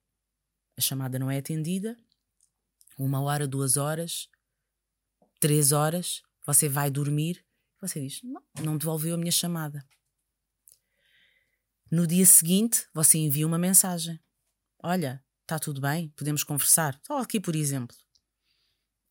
A 0.76 0.80
chamada 0.80 1.18
não 1.18 1.30
é 1.30 1.38
atendida. 1.38 1.96
Uma 2.98 3.20
hora, 3.20 3.46
duas 3.46 3.76
horas, 3.76 4.28
três 5.40 5.72
horas. 5.72 6.22
Você 6.46 6.68
vai 6.68 6.90
dormir. 6.90 7.44
Você 7.80 8.00
diz: 8.00 8.22
Não, 8.22 8.42
não 8.64 8.78
devolveu 8.78 9.14
a 9.14 9.18
minha 9.18 9.32
chamada. 9.32 9.84
No 11.90 12.06
dia 12.06 12.26
seguinte, 12.26 12.86
você 12.92 13.18
envia 13.18 13.46
uma 13.46 13.58
mensagem: 13.58 14.20
Olha, 14.82 15.22
está 15.42 15.58
tudo 15.58 15.80
bem? 15.80 16.12
Podemos 16.16 16.44
conversar? 16.44 16.98
Só 17.02 17.18
aqui, 17.18 17.40
por 17.40 17.56
exemplo. 17.56 17.96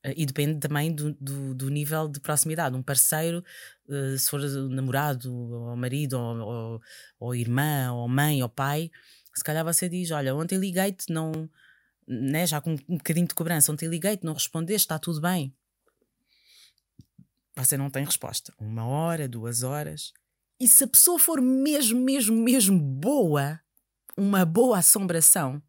Eh, 0.03 0.13
e 0.17 0.25
depende 0.25 0.59
também 0.59 0.93
do, 0.93 1.13
do, 1.13 1.55
do, 1.55 1.69
nível 1.69 2.07
de 2.07 2.19
proximidade. 2.19 2.75
Um 2.75 2.83
parceiro, 2.83 3.43
eh, 3.89 4.17
se 4.17 4.29
for 4.29 4.39
namorado, 4.69 5.33
ou 5.33 5.75
marido, 5.75 6.19
ou, 6.19 6.37
ou, 6.37 6.81
ou 7.19 7.35
irmã, 7.35 7.91
ou 7.93 8.07
mãe, 8.07 8.43
ou 8.43 8.49
pai, 8.49 8.91
se 9.33 9.43
calhar 9.43 9.63
você 9.65 9.89
diz: 9.89 10.11
Olha, 10.11 10.35
ontem 10.35 10.57
liguei-te, 10.57 11.11
não. 11.11 11.49
Né, 12.07 12.47
já 12.47 12.61
com 12.61 12.73
um 12.87 12.97
bocadinho 12.97 13.27
de 13.27 13.35
cobrança, 13.35 13.71
ontem 13.71 13.89
liguei-te, 13.89 14.23
não 14.23 14.33
respondeste, 14.33 14.85
está 14.85 14.97
tudo 14.97 15.19
bem. 15.19 15.53
Você 17.57 17.75
não 17.75 17.89
tem 17.89 18.05
resposta. 18.05 18.53
Uma 18.57 18.85
hora, 18.85 19.27
duas 19.27 19.63
horas. 19.63 20.13
E 20.59 20.67
se 20.67 20.83
a 20.83 20.87
pessoa 20.87 21.19
for 21.19 21.39
mesmo, 21.39 21.99
mesmo, 21.99 22.35
mesmo 22.35 22.79
boa, 22.79 23.61
uma 24.17 24.43
boa 24.43 24.79
assombração, 24.79 25.61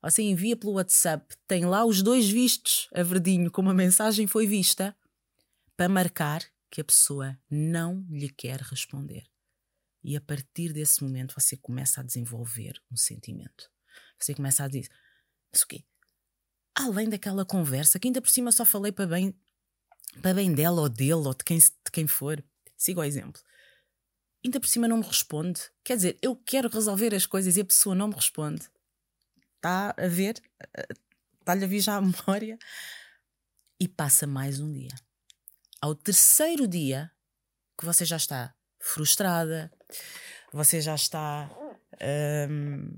você 0.00 0.22
envia 0.22 0.56
pelo 0.56 0.74
WhatsApp, 0.74 1.36
tem 1.46 1.66
lá 1.66 1.84
os 1.84 2.02
dois 2.02 2.28
vistos 2.28 2.88
a 2.94 3.02
verdinho, 3.02 3.50
como 3.50 3.68
a 3.68 3.74
mensagem 3.74 4.26
foi 4.26 4.46
vista, 4.46 4.96
para 5.76 5.88
marcar 5.88 6.42
que 6.70 6.80
a 6.80 6.84
pessoa 6.84 7.38
não 7.50 8.06
lhe 8.08 8.30
quer 8.30 8.60
responder. 8.62 9.26
E 10.02 10.16
a 10.16 10.20
partir 10.20 10.72
desse 10.72 11.02
momento 11.02 11.34
você 11.38 11.56
começa 11.56 12.00
a 12.00 12.04
desenvolver 12.04 12.80
um 12.90 12.96
sentimento. 12.96 13.70
Você 14.18 14.34
começa 14.34 14.64
a 14.64 14.68
dizer: 14.68 14.88
Mas 15.52 15.62
o 15.62 15.66
quê? 15.66 15.84
Além 16.74 17.08
daquela 17.08 17.44
conversa, 17.44 17.98
que 17.98 18.08
ainda 18.08 18.22
por 18.22 18.30
cima 18.30 18.52
só 18.52 18.64
falei 18.64 18.92
para 18.92 19.06
bem, 19.06 19.34
para 20.22 20.34
bem 20.34 20.54
dela 20.54 20.80
ou 20.80 20.88
dele 20.88 21.12
ou 21.12 21.34
de 21.34 21.44
quem, 21.44 21.58
de 21.58 21.90
quem 21.92 22.06
for. 22.06 22.42
Siga 22.76 23.00
o 23.00 23.04
exemplo 23.04 23.42
ainda 24.44 24.60
por 24.60 24.68
cima 24.68 24.88
não 24.88 24.98
me 24.98 25.04
responde. 25.04 25.60
Quer 25.84 25.96
dizer, 25.96 26.18
eu 26.22 26.36
quero 26.36 26.68
resolver 26.68 27.14
as 27.14 27.26
coisas 27.26 27.56
e 27.56 27.60
a 27.60 27.64
pessoa 27.64 27.94
não 27.94 28.08
me 28.08 28.14
responde. 28.14 28.68
Está 29.56 29.94
a 29.96 30.06
ver? 30.06 30.40
Está-lhe 31.40 31.64
a 31.64 31.68
vir 31.68 31.80
já 31.80 31.96
a 31.96 32.00
memória. 32.02 32.58
E 33.80 33.86
passa 33.86 34.26
mais 34.26 34.58
um 34.58 34.72
dia. 34.72 34.94
Ao 35.80 35.94
terceiro 35.94 36.66
dia, 36.66 37.10
que 37.78 37.84
você 37.84 38.04
já 38.04 38.16
está 38.16 38.54
frustrada, 38.80 39.70
você 40.52 40.80
já 40.80 40.94
está 40.94 41.50
um, 42.50 42.90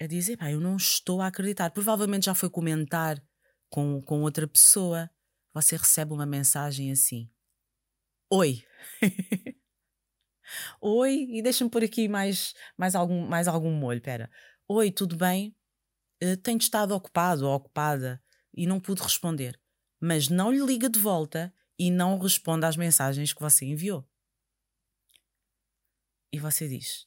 a 0.00 0.06
dizer: 0.06 0.36
pá, 0.36 0.50
eu 0.50 0.60
não 0.60 0.76
estou 0.76 1.20
a 1.20 1.28
acreditar. 1.28 1.70
Provavelmente 1.70 2.26
já 2.26 2.34
foi 2.34 2.50
comentar 2.50 3.22
com, 3.70 4.02
com 4.02 4.22
outra 4.22 4.46
pessoa. 4.48 5.08
Você 5.54 5.76
recebe 5.76 6.12
uma 6.12 6.26
mensagem 6.26 6.90
assim: 6.90 7.30
Oi. 8.30 8.64
Oi, 10.80 11.26
e 11.30 11.42
deixa-me 11.42 11.70
pôr 11.70 11.84
aqui 11.84 12.08
mais, 12.08 12.54
mais, 12.76 12.94
algum, 12.94 13.26
mais 13.26 13.48
algum 13.48 13.72
molho. 13.72 14.00
Pera. 14.00 14.30
Oi, 14.68 14.90
tudo 14.90 15.16
bem? 15.16 15.54
Uh, 16.22 16.36
tenho 16.36 16.58
estado 16.58 16.94
ocupado 16.94 17.46
ou 17.46 17.54
ocupada 17.54 18.22
e 18.54 18.66
não 18.66 18.80
pude 18.80 19.02
responder. 19.02 19.60
Mas 20.00 20.28
não 20.28 20.50
lhe 20.50 20.64
liga 20.64 20.88
de 20.88 20.98
volta 20.98 21.52
e 21.78 21.90
não 21.90 22.18
responde 22.18 22.66
às 22.66 22.76
mensagens 22.76 23.32
que 23.32 23.40
você 23.40 23.64
enviou. 23.64 24.06
E 26.32 26.38
você 26.38 26.68
diz: 26.68 27.06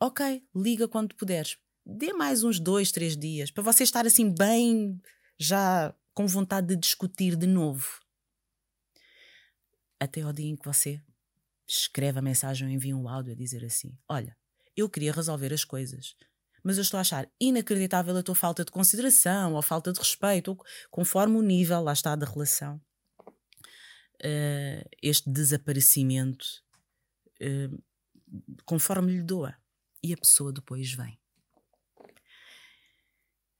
Ok, 0.00 0.46
liga 0.54 0.88
quando 0.88 1.14
puderes. 1.14 1.58
Dê 1.86 2.12
mais 2.12 2.42
uns 2.42 2.58
dois, 2.58 2.90
três 2.90 3.16
dias 3.16 3.50
para 3.50 3.62
você 3.62 3.84
estar 3.84 4.06
assim 4.06 4.30
bem, 4.30 5.00
já 5.38 5.94
com 6.14 6.26
vontade 6.26 6.68
de 6.68 6.76
discutir 6.76 7.36
de 7.36 7.46
novo. 7.46 8.00
Até 10.00 10.22
ao 10.22 10.32
dia 10.32 10.48
em 10.48 10.56
que 10.56 10.64
você 10.64 11.02
escreve 11.66 12.18
a 12.18 12.22
mensagem 12.22 12.66
ou 12.66 12.72
envia 12.72 12.96
um 12.96 13.08
áudio 13.08 13.32
a 13.32 13.36
dizer 13.36 13.64
assim: 13.64 13.96
Olha, 14.08 14.36
eu 14.76 14.88
queria 14.88 15.12
resolver 15.12 15.52
as 15.52 15.64
coisas, 15.64 16.16
mas 16.62 16.76
eu 16.76 16.82
estou 16.82 16.98
a 16.98 17.02
achar 17.02 17.30
inacreditável 17.40 18.16
a 18.16 18.22
tua 18.22 18.34
falta 18.34 18.64
de 18.64 18.72
consideração 18.72 19.54
ou 19.54 19.62
falta 19.62 19.92
de 19.92 19.98
respeito, 19.98 20.56
conforme 20.90 21.36
o 21.36 21.42
nível, 21.42 21.82
lá 21.82 21.92
está, 21.92 22.16
da 22.16 22.26
relação. 22.26 22.80
Uh, 24.22 24.88
este 25.02 25.28
desaparecimento, 25.30 26.46
uh, 27.42 27.82
conforme 28.64 29.12
lhe 29.12 29.22
doa. 29.22 29.54
E 30.02 30.12
a 30.12 30.16
pessoa 30.16 30.52
depois 30.52 30.92
vem. 30.92 31.18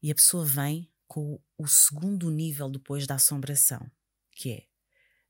E 0.02 0.10
a 0.10 0.14
pessoa 0.14 0.44
vem 0.44 0.90
com 1.06 1.40
o 1.56 1.66
segundo 1.66 2.30
nível 2.30 2.70
depois 2.70 3.06
da 3.06 3.14
assombração, 3.14 3.90
que 4.30 4.50
é 4.52 4.66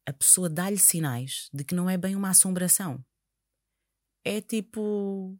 a 0.07 0.13
pessoa 0.13 0.49
dá-lhe 0.49 0.79
sinais 0.79 1.49
de 1.53 1.65
que 1.65 1.75
não 1.75 1.89
é 1.89 1.97
bem 1.97 2.15
uma 2.15 2.31
assombração. 2.31 3.05
É 4.25 4.41
tipo. 4.41 5.39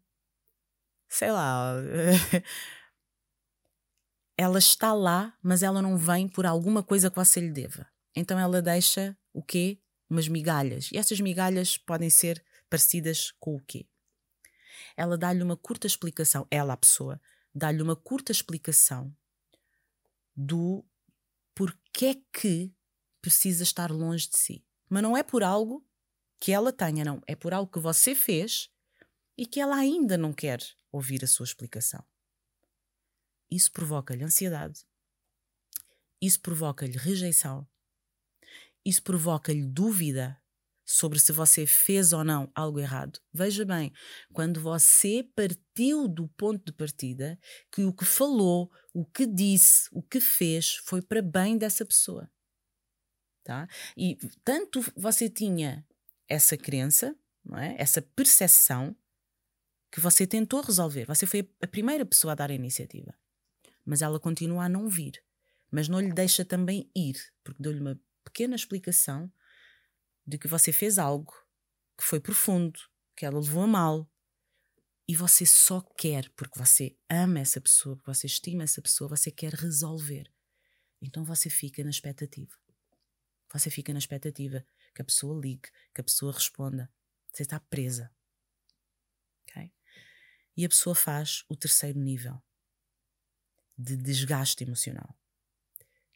Sei 1.09 1.31
lá. 1.31 1.75
ela 4.37 4.59
está 4.59 4.93
lá, 4.93 5.37
mas 5.43 5.63
ela 5.63 5.81
não 5.81 5.97
vem 5.97 6.29
por 6.29 6.47
alguma 6.47 6.83
coisa 6.83 7.11
que 7.11 7.17
você 7.17 7.41
lhe 7.41 7.51
deva. 7.51 7.87
Então 8.15 8.39
ela 8.39 8.61
deixa 8.61 9.17
o 9.33 9.43
quê? 9.43 9.79
Umas 10.09 10.29
migalhas. 10.29 10.91
E 10.93 10.99
essas 10.99 11.21
migalhas 11.21 11.77
podem 11.77 12.11
ser 12.11 12.45
parecidas 12.69 13.33
com 13.39 13.57
o 13.57 13.61
quê? 13.61 13.87
Ela 14.97 15.17
dá-lhe 15.17 15.43
uma 15.43 15.57
curta 15.57 15.87
explicação, 15.87 16.47
ela, 16.51 16.75
a 16.75 16.77
pessoa, 16.77 17.21
dá-lhe 17.55 17.83
uma 17.83 17.97
curta 17.97 18.33
explicação 18.33 19.15
do 20.37 20.85
é 22.03 22.15
que 22.33 22.73
precisa 23.25 23.63
estar 23.63 23.91
longe 23.91 24.29
de 24.29 24.37
si. 24.37 24.63
Mas 24.87 25.03
não 25.03 25.17
é 25.17 25.23
por 25.23 25.43
algo 25.43 25.83
que 26.39 26.53
ela 26.53 26.71
tenha, 26.71 27.03
não. 27.03 27.23
É 27.27 27.35
por 27.35 27.55
algo 27.55 27.73
que 27.73 27.79
você 27.79 28.15
fez 28.15 28.71
e 29.35 29.47
que 29.47 29.61
ela 29.61 29.77
ainda 29.77 30.19
não 30.19 30.31
quer 30.31 30.63
ouvir 30.93 31.25
a 31.25 31.27
sua 31.27 31.45
explicação. 31.45 32.05
Isso 33.51 33.73
provoca-lhe 33.73 34.23
ansiedade, 34.23 34.85
isso 36.21 36.39
provoca-lhe 36.41 36.99
rejeição, 36.99 37.67
isso 38.85 39.03
provoca-lhe 39.03 39.65
dúvida 39.65 40.39
sobre 40.85 41.19
se 41.19 41.33
você 41.33 41.65
fez 41.65 42.13
ou 42.13 42.25
não 42.25 42.53
algo 42.55 42.79
errado. 42.79 43.21
Veja 43.33 43.65
bem, 43.65 43.91
quando 44.35 44.61
você 44.61 45.27
partiu 45.35 46.07
do 46.07 46.29
ponto 46.29 46.63
de 46.63 46.73
partida 46.75 47.41
que 47.73 47.85
o 47.85 47.93
que 47.93 48.05
falou, 48.05 48.71
o 48.93 49.03
que 49.03 49.27
disse, 49.27 49.89
o 49.93 50.03
que 50.03 50.21
fez 50.21 50.75
foi 50.85 51.01
para 51.01 51.23
bem 51.23 51.57
dessa 51.57 51.87
pessoa. 51.87 52.31
Tá? 53.45 53.69
E 53.95 54.17
tanto 54.43 54.83
você 54.97 55.29
tinha 55.29 55.87
essa 56.27 56.57
crença, 56.57 57.15
não 57.45 57.59
é? 57.59 57.77
essa 57.79 58.01
percepção, 58.01 58.97
que 59.95 60.01
você 60.01 60.27
tentou 60.27 60.61
resolver. 60.61 61.05
Você 61.05 61.25
foi 61.25 61.49
a 61.63 61.69
primeira 61.69 62.05
pessoa 62.05 62.33
a 62.33 62.35
dar 62.35 62.51
a 62.51 62.55
iniciativa. 62.55 63.15
Mas 63.85 64.03
ela 64.03 64.19
continua 64.19 64.65
a 64.65 64.69
não 64.69 64.89
vir. 64.89 65.23
Mas 65.71 65.89
não 65.89 66.01
lhe 66.01 66.13
deixa 66.13 66.45
também 66.45 66.91
ir, 66.97 67.17
porque 67.45 67.63
deu-lhe 67.63 67.79
uma 67.79 68.01
pequena 68.25 68.57
explicação 68.57 69.33
de 70.27 70.37
que 70.37 70.49
você 70.49 70.73
fez 70.73 70.99
algo 70.99 71.33
que 71.97 72.03
foi 72.03 72.19
profundo, 72.19 72.81
que 73.15 73.25
ela 73.25 73.39
levou 73.39 73.63
a 73.63 73.67
mal. 73.69 74.11
E 75.07 75.15
você 75.15 75.47
só 75.47 75.81
quer, 75.81 76.29
porque 76.31 76.59
você 76.59 76.97
ama 77.09 77.39
essa 77.39 77.61
pessoa, 77.61 77.95
porque 77.95 78.13
você 78.13 78.27
estima 78.27 78.65
essa 78.65 78.83
pessoa, 78.83 79.11
você 79.11 79.31
quer 79.31 79.53
resolver. 79.53 80.29
Então 81.01 81.25
você 81.25 81.51
fica 81.51 81.85
na 81.85 81.91
expectativa. 81.91 82.64
Você 83.55 83.71
fica 83.71 83.93
na 83.93 84.01
expectativa 84.01 84.67
que 84.93 85.01
a 85.01 85.05
pessoa 85.05 85.41
ligue, 85.41 85.71
que 85.95 86.01
a 86.01 86.05
pessoa 86.05 86.33
responda. 86.33 86.93
Você 87.33 87.45
está 87.45 87.61
presa. 87.61 88.13
Okay? 89.43 89.73
E 90.57 90.65
a 90.65 90.69
pessoa 90.69 90.95
faz 90.95 91.45
o 91.49 91.57
terceiro 91.57 91.99
nível 91.99 92.43
de 93.79 93.97
desgaste 93.97 94.65
emocional, 94.65 95.17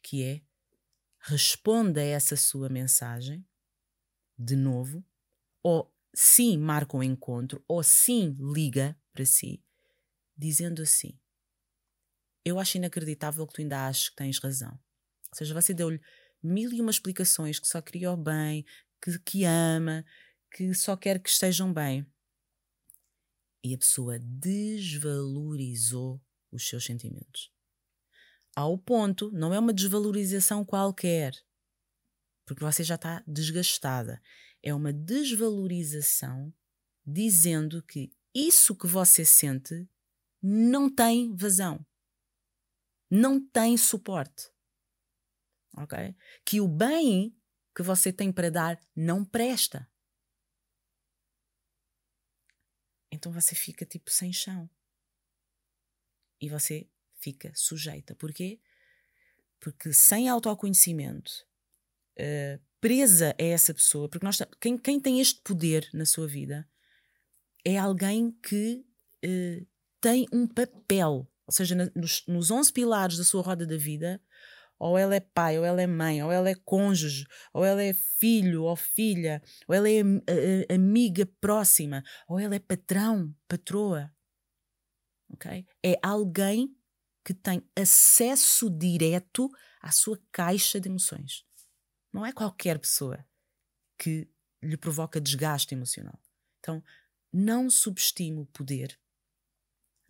que 0.03 0.23
é 0.23 0.41
responda 1.19 2.01
a 2.01 2.05
essa 2.05 2.35
sua 2.35 2.69
mensagem 2.69 3.45
de 4.37 4.55
novo, 4.55 5.03
ou 5.63 5.93
sim 6.13 6.57
marca 6.57 6.95
um 6.95 7.03
encontro, 7.03 7.63
ou 7.67 7.83
sim 7.83 8.35
liga 8.53 8.97
para 9.13 9.25
si, 9.25 9.63
dizendo 10.37 10.81
assim: 10.81 11.17
Eu 12.43 12.59
acho 12.59 12.77
inacreditável 12.77 13.47
que 13.47 13.53
tu 13.53 13.61
ainda 13.61 13.87
achas 13.87 14.09
que 14.09 14.15
tens 14.15 14.39
razão. 14.39 14.71
Ou 15.31 15.37
seja, 15.37 15.53
você 15.53 15.73
deu-lhe 15.73 16.01
mil 16.41 16.71
e 16.71 16.81
uma 16.81 16.91
explicações 16.91 17.59
que 17.59 17.67
só 17.67 17.81
queria 17.81 18.11
o 18.11 18.17
bem, 18.17 18.65
que, 19.01 19.19
que 19.19 19.43
ama, 19.43 20.05
que 20.51 20.73
só 20.73 20.97
quer 20.97 21.19
que 21.19 21.29
estejam 21.29 21.73
bem. 21.73 22.05
E 23.63 23.73
a 23.73 23.77
pessoa 23.77 24.19
desvalorizou 24.19 26.21
os 26.51 26.67
seus 26.67 26.85
sentimentos. 26.85 27.51
Ao 28.55 28.77
ponto, 28.77 29.31
não 29.31 29.53
é 29.53 29.59
uma 29.59 29.73
desvalorização 29.73 30.65
qualquer, 30.65 31.33
porque 32.45 32.63
você 32.63 32.83
já 32.83 32.95
está 32.95 33.23
desgastada. 33.27 34.21
É 34.63 34.73
uma 34.73 34.91
desvalorização 34.91 36.51
dizendo 37.05 37.83
que 37.83 38.11
isso 38.33 38.75
que 38.75 38.87
você 38.87 39.23
sente 39.23 39.87
não 40.41 40.93
tem 40.93 41.35
vazão, 41.35 41.85
não 43.09 43.39
tem 43.39 43.77
suporte. 43.77 44.51
Ok? 45.75 46.15
Que 46.45 46.59
o 46.59 46.67
bem 46.67 47.35
que 47.75 47.83
você 47.83 48.11
tem 48.11 48.31
para 48.31 48.49
dar 48.49 48.79
não 48.95 49.23
presta. 49.23 49.89
Então 53.11 53.31
você 53.31 53.55
fica 53.55 53.85
tipo 53.85 54.11
sem 54.11 54.31
chão. 54.31 54.69
E 56.41 56.49
você 56.49 56.89
fica 57.15 57.51
sujeita. 57.55 58.15
Porquê? 58.15 58.59
Porque 59.59 59.91
sem 59.93 60.29
autoconhecimento, 60.29 61.31
uh, 62.17 62.61
presa 62.79 63.35
a 63.37 63.43
essa 63.43 63.73
pessoa, 63.73 64.07
porque 64.07 64.25
nós, 64.25 64.41
quem, 64.59 64.77
quem 64.77 64.99
tem 64.99 65.19
este 65.19 65.41
poder 65.41 65.89
na 65.93 66.05
sua 66.05 66.27
vida 66.27 66.67
é 67.65 67.77
alguém 67.77 68.31
que 68.31 68.85
uh, 69.25 69.67
tem 69.99 70.25
um 70.31 70.47
papel, 70.47 71.29
ou 71.45 71.51
seja, 71.53 71.75
na, 71.75 71.91
nos, 71.93 72.25
nos 72.25 72.51
11 72.51 72.71
pilares 72.71 73.17
da 73.17 73.23
sua 73.23 73.41
roda 73.41 73.67
da 73.67 73.77
vida, 73.77 74.21
ou 74.79 74.97
ela 74.97 75.15
é 75.15 75.19
pai, 75.19 75.59
ou 75.59 75.65
ela 75.65 75.81
é 75.81 75.87
mãe, 75.87 76.23
ou 76.23 76.31
ela 76.31 76.49
é 76.49 76.55
cônjuge, 76.55 77.25
ou 77.53 77.65
ela 77.65 77.83
é 77.83 77.93
filho 77.93 78.63
ou 78.63 78.75
filha, 78.75 79.43
ou 79.67 79.75
ela 79.75 79.89
é 79.89 80.01
amiga 80.73 81.25
próxima, 81.41 82.01
ou 82.27 82.39
ela 82.39 82.55
é 82.55 82.59
patrão, 82.59 83.35
patroa. 83.47 84.11
Okay? 85.33 85.65
É 85.83 85.99
alguém 86.01 86.75
que 87.25 87.33
tem 87.33 87.61
acesso 87.75 88.69
direto 88.69 89.49
à 89.81 89.91
sua 89.91 90.19
caixa 90.31 90.79
de 90.79 90.87
emoções. 90.87 91.45
Não 92.11 92.25
é 92.25 92.31
qualquer 92.31 92.79
pessoa 92.79 93.23
que 93.97 94.27
lhe 94.63 94.77
provoca 94.77 95.21
desgaste 95.21 95.75
emocional. 95.75 96.19
Então, 96.59 96.83
não 97.31 97.69
subestime 97.69 98.39
o 98.39 98.45
poder 98.45 98.99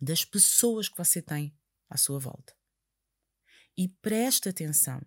das 0.00 0.24
pessoas 0.24 0.88
que 0.88 0.96
você 0.96 1.20
tem 1.20 1.54
à 1.88 1.96
sua 1.96 2.18
volta. 2.18 2.59
E 3.76 3.88
preste 3.88 4.48
atenção 4.48 5.00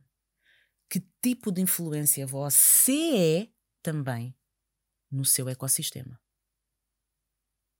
que 0.90 1.00
tipo 1.22 1.52
de 1.52 1.62
influência 1.62 2.26
você 2.28 3.16
é 3.16 3.54
também 3.82 4.36
no 5.12 5.26
seu 5.26 5.50
ecossistema. 5.50 6.20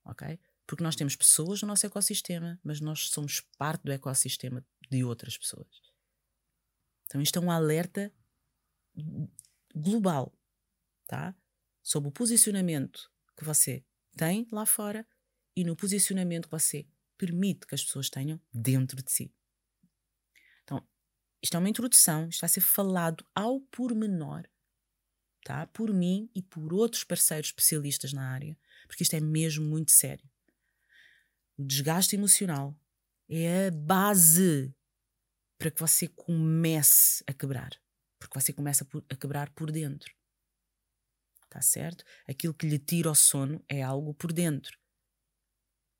Ok? 0.06 0.40
Porque 0.66 0.84
nós 0.84 0.96
temos 0.96 1.16
pessoas 1.16 1.62
no 1.62 1.68
nosso 1.68 1.86
ecossistema, 1.86 2.60
mas 2.64 2.80
nós 2.80 3.10
somos 3.10 3.42
parte 3.58 3.84
do 3.84 3.92
ecossistema 3.92 4.66
de 4.90 5.04
outras 5.04 5.38
pessoas. 5.38 5.68
Então, 7.06 7.22
isto 7.22 7.38
é 7.38 7.42
um 7.42 7.52
alerta 7.52 8.12
global, 9.76 10.34
tá? 11.06 11.36
Sobre 11.82 12.10
o 12.10 12.12
posicionamento 12.12 13.12
que 13.36 13.44
você 13.44 13.86
tem 14.16 14.48
lá 14.52 14.66
fora 14.66 15.08
e 15.56 15.64
no 15.64 15.76
posicionamento 15.76 16.46
que 16.46 16.52
você 16.52 16.88
permite 17.18 17.68
que 17.68 17.76
as 17.76 17.84
pessoas 17.84 18.10
tenham 18.10 18.42
dentro 18.52 19.02
de 19.02 19.12
si. 19.12 19.34
Isto 21.44 21.58
é 21.58 21.60
uma 21.60 21.70
introdução, 21.70 22.30
isto 22.30 22.42
vai 22.42 22.50
ser 22.50 22.62
falado 22.62 23.26
ao 23.36 23.60
pormenor, 23.60 24.48
tá? 25.44 25.68
Por 25.68 25.94
mim 25.94 26.30
e 26.34 26.42
por 26.42 26.74
outros 26.74 27.04
parceiros 27.04 27.50
especialistas 27.50 28.14
na 28.14 28.32
área, 28.32 28.58
porque 28.88 29.04
isto 29.04 29.16
é 29.16 29.20
mesmo 29.20 29.66
muito 29.66 29.92
sério. 29.92 30.28
O 31.58 31.66
desgaste 31.66 32.16
emocional 32.16 32.76
é 33.30 33.68
a 33.68 33.72
base 33.72 34.74
para 35.58 35.70
que 35.70 35.80
você 35.80 36.08
comece 36.08 37.24
a 37.28 37.34
quebrar 37.34 37.84
porque 38.24 38.40
você 38.40 38.54
começa 38.54 38.88
a 39.10 39.16
quebrar 39.16 39.50
por 39.52 39.72
dentro. 39.72 40.14
Tá 41.50 41.62
certo? 41.62 42.04
Aquilo 42.28 42.54
que 42.54 42.68
lhe 42.68 42.80
tira 42.80 43.12
o 43.12 43.16
sono 43.16 43.64
é 43.68 43.82
algo 43.84 44.14
por 44.14 44.32
dentro. 44.34 44.78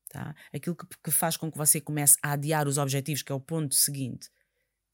Tá? 0.08 0.34
Aquilo 0.52 0.74
que, 0.74 0.86
que 1.02 1.10
faz 1.10 1.36
com 1.36 1.50
que 1.50 1.58
você 1.58 1.80
comece 1.80 2.16
a 2.22 2.32
adiar 2.32 2.66
os 2.66 2.78
objetivos, 2.78 3.22
que 3.22 3.30
é 3.30 3.34
o 3.34 3.40
ponto 3.40 3.74
seguinte, 3.74 4.30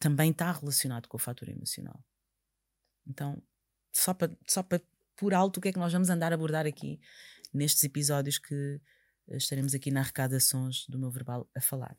também 0.01 0.31
está 0.31 0.51
relacionado 0.51 1.07
com 1.07 1.17
o 1.17 1.21
fator 1.21 1.49
emocional. 1.49 2.03
Então, 3.07 3.41
só 3.93 4.15
para 4.15 4.35
só 4.49 4.65
por 5.17 5.35
alto, 5.35 5.59
o 5.59 5.61
que 5.61 5.69
é 5.69 5.73
que 5.73 5.79
nós 5.79 5.93
vamos 5.93 6.09
andar 6.09 6.33
a 6.33 6.35
abordar 6.35 6.67
aqui 6.67 6.99
nestes 7.53 7.85
episódios 7.85 8.39
que 8.39 8.81
eh, 9.29 9.37
estaremos 9.37 9.75
aqui 9.75 9.91
na 9.91 10.01
arrecadações 10.01 10.87
do 10.89 10.99
meu 10.99 11.11
verbal 11.11 11.49
a 11.55 11.61
falar. 11.61 11.97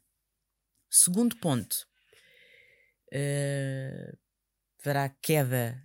Segundo 0.90 1.38
ponto, 1.38 1.88
uh, 3.14 4.18
haverá 4.80 5.08
queda 5.10 5.82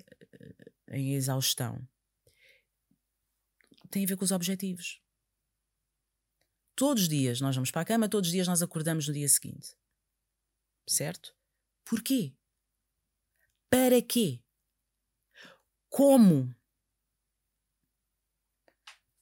eh, 0.88 0.98
em 0.98 1.14
exaustão. 1.14 1.86
Tem 3.90 4.04
a 4.04 4.08
ver 4.08 4.16
com 4.16 4.24
os 4.24 4.32
objetivos. 4.32 5.00
Todos 6.74 7.04
os 7.04 7.08
dias 7.08 7.40
nós 7.40 7.54
vamos 7.54 7.70
para 7.70 7.82
a 7.82 7.84
cama, 7.84 8.08
todos 8.08 8.28
os 8.28 8.32
dias 8.32 8.48
nós 8.48 8.62
acordamos 8.62 9.06
no 9.06 9.14
dia 9.14 9.28
seguinte. 9.28 9.76
Certo? 10.88 11.36
Porquê? 11.88 12.34
Para 13.70 14.02
quê? 14.02 14.42
Como? 15.88 16.52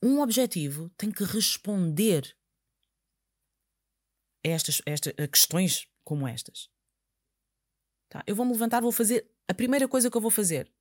Um 0.03 0.21
objetivo 0.21 0.89
tem 0.97 1.13
que 1.13 1.25
responder 1.25 2.37
a, 4.45 4.49
estas, 4.49 4.81
estas, 4.87 5.13
a 5.19 5.29
questões 5.29 5.87
como 6.03 6.27
estas. 6.27 6.71
Tá? 8.09 8.25
Eu 8.27 8.35
vou 8.35 8.47
me 8.47 8.53
levantar, 8.53 8.81
vou 8.81 8.93
fazer 8.93 9.31
a 9.47 9.53
primeira 9.53 9.87
coisa 9.87 10.11
que 10.11 10.17
eu 10.17 10.21
vou 10.21 10.31
fazer. 10.31 10.73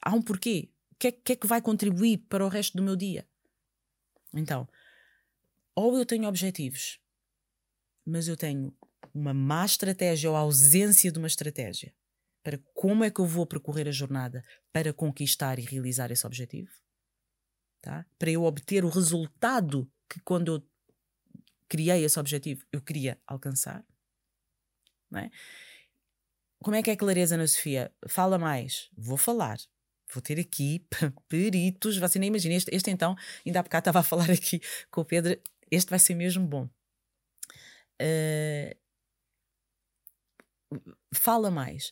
Há 0.00 0.14
um 0.14 0.22
porquê. 0.22 0.70
O 0.92 0.96
que 0.96 1.08
é, 1.08 1.12
que 1.12 1.32
é 1.32 1.36
que 1.36 1.46
vai 1.48 1.60
contribuir 1.60 2.18
para 2.28 2.44
o 2.44 2.48
resto 2.48 2.76
do 2.76 2.82
meu 2.82 2.94
dia? 2.94 3.28
Então, 4.32 4.68
ou 5.74 5.98
eu 5.98 6.06
tenho 6.06 6.28
objetivos, 6.28 7.00
mas 8.06 8.28
eu 8.28 8.36
tenho 8.36 8.76
uma 9.14 9.32
má 9.32 9.64
estratégia 9.64 10.28
ou 10.28 10.36
ausência 10.36 11.12
de 11.12 11.18
uma 11.18 11.28
estratégia 11.28 11.94
para 12.42 12.58
como 12.74 13.04
é 13.04 13.10
que 13.10 13.20
eu 13.20 13.26
vou 13.26 13.46
percorrer 13.46 13.88
a 13.88 13.92
jornada 13.92 14.44
para 14.70 14.92
conquistar 14.92 15.58
e 15.58 15.62
realizar 15.62 16.10
esse 16.10 16.26
objetivo, 16.26 16.70
tá? 17.80 18.04
para 18.18 18.30
eu 18.30 18.42
obter 18.42 18.84
o 18.84 18.90
resultado 18.90 19.90
que 20.08 20.20
quando 20.20 20.56
eu 20.56 20.68
criei 21.68 22.04
esse 22.04 22.20
objetivo 22.20 22.64
eu 22.70 22.82
queria 22.82 23.18
alcançar. 23.26 23.84
Não 25.10 25.20
é? 25.20 25.30
Como 26.62 26.76
é 26.76 26.82
que 26.82 26.90
é 26.90 26.96
clareza 26.96 27.36
na 27.36 27.46
Sofia? 27.46 27.92
Fala 28.08 28.38
mais. 28.38 28.90
Vou 28.96 29.16
falar. 29.16 29.58
Vou 30.12 30.22
ter 30.22 30.40
aqui 30.40 30.86
peritos. 31.28 31.98
Você 31.98 32.18
nem 32.18 32.28
imagina. 32.28 32.54
Este, 32.54 32.74
este 32.74 32.90
então, 32.90 33.14
ainda 33.44 33.60
há 33.60 33.62
bocado 33.62 33.82
estava 33.82 34.00
a 34.00 34.02
falar 34.02 34.30
aqui 34.30 34.60
com 34.90 35.02
o 35.02 35.04
Pedro. 35.04 35.38
Este 35.70 35.90
vai 35.90 35.98
ser 35.98 36.14
mesmo 36.14 36.46
bom. 36.46 36.68
Uh, 38.00 38.74
fala 41.12 41.50
mais. 41.50 41.90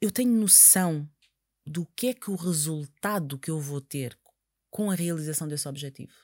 Eu 0.00 0.10
tenho 0.10 0.32
noção 0.32 1.10
do 1.66 1.84
que 1.86 2.08
é 2.08 2.14
que 2.14 2.30
o 2.30 2.36
resultado 2.36 3.38
que 3.38 3.50
eu 3.50 3.60
vou 3.60 3.80
ter 3.80 4.18
com 4.70 4.90
a 4.90 4.94
realização 4.94 5.48
desse 5.48 5.66
objetivo 5.68 6.14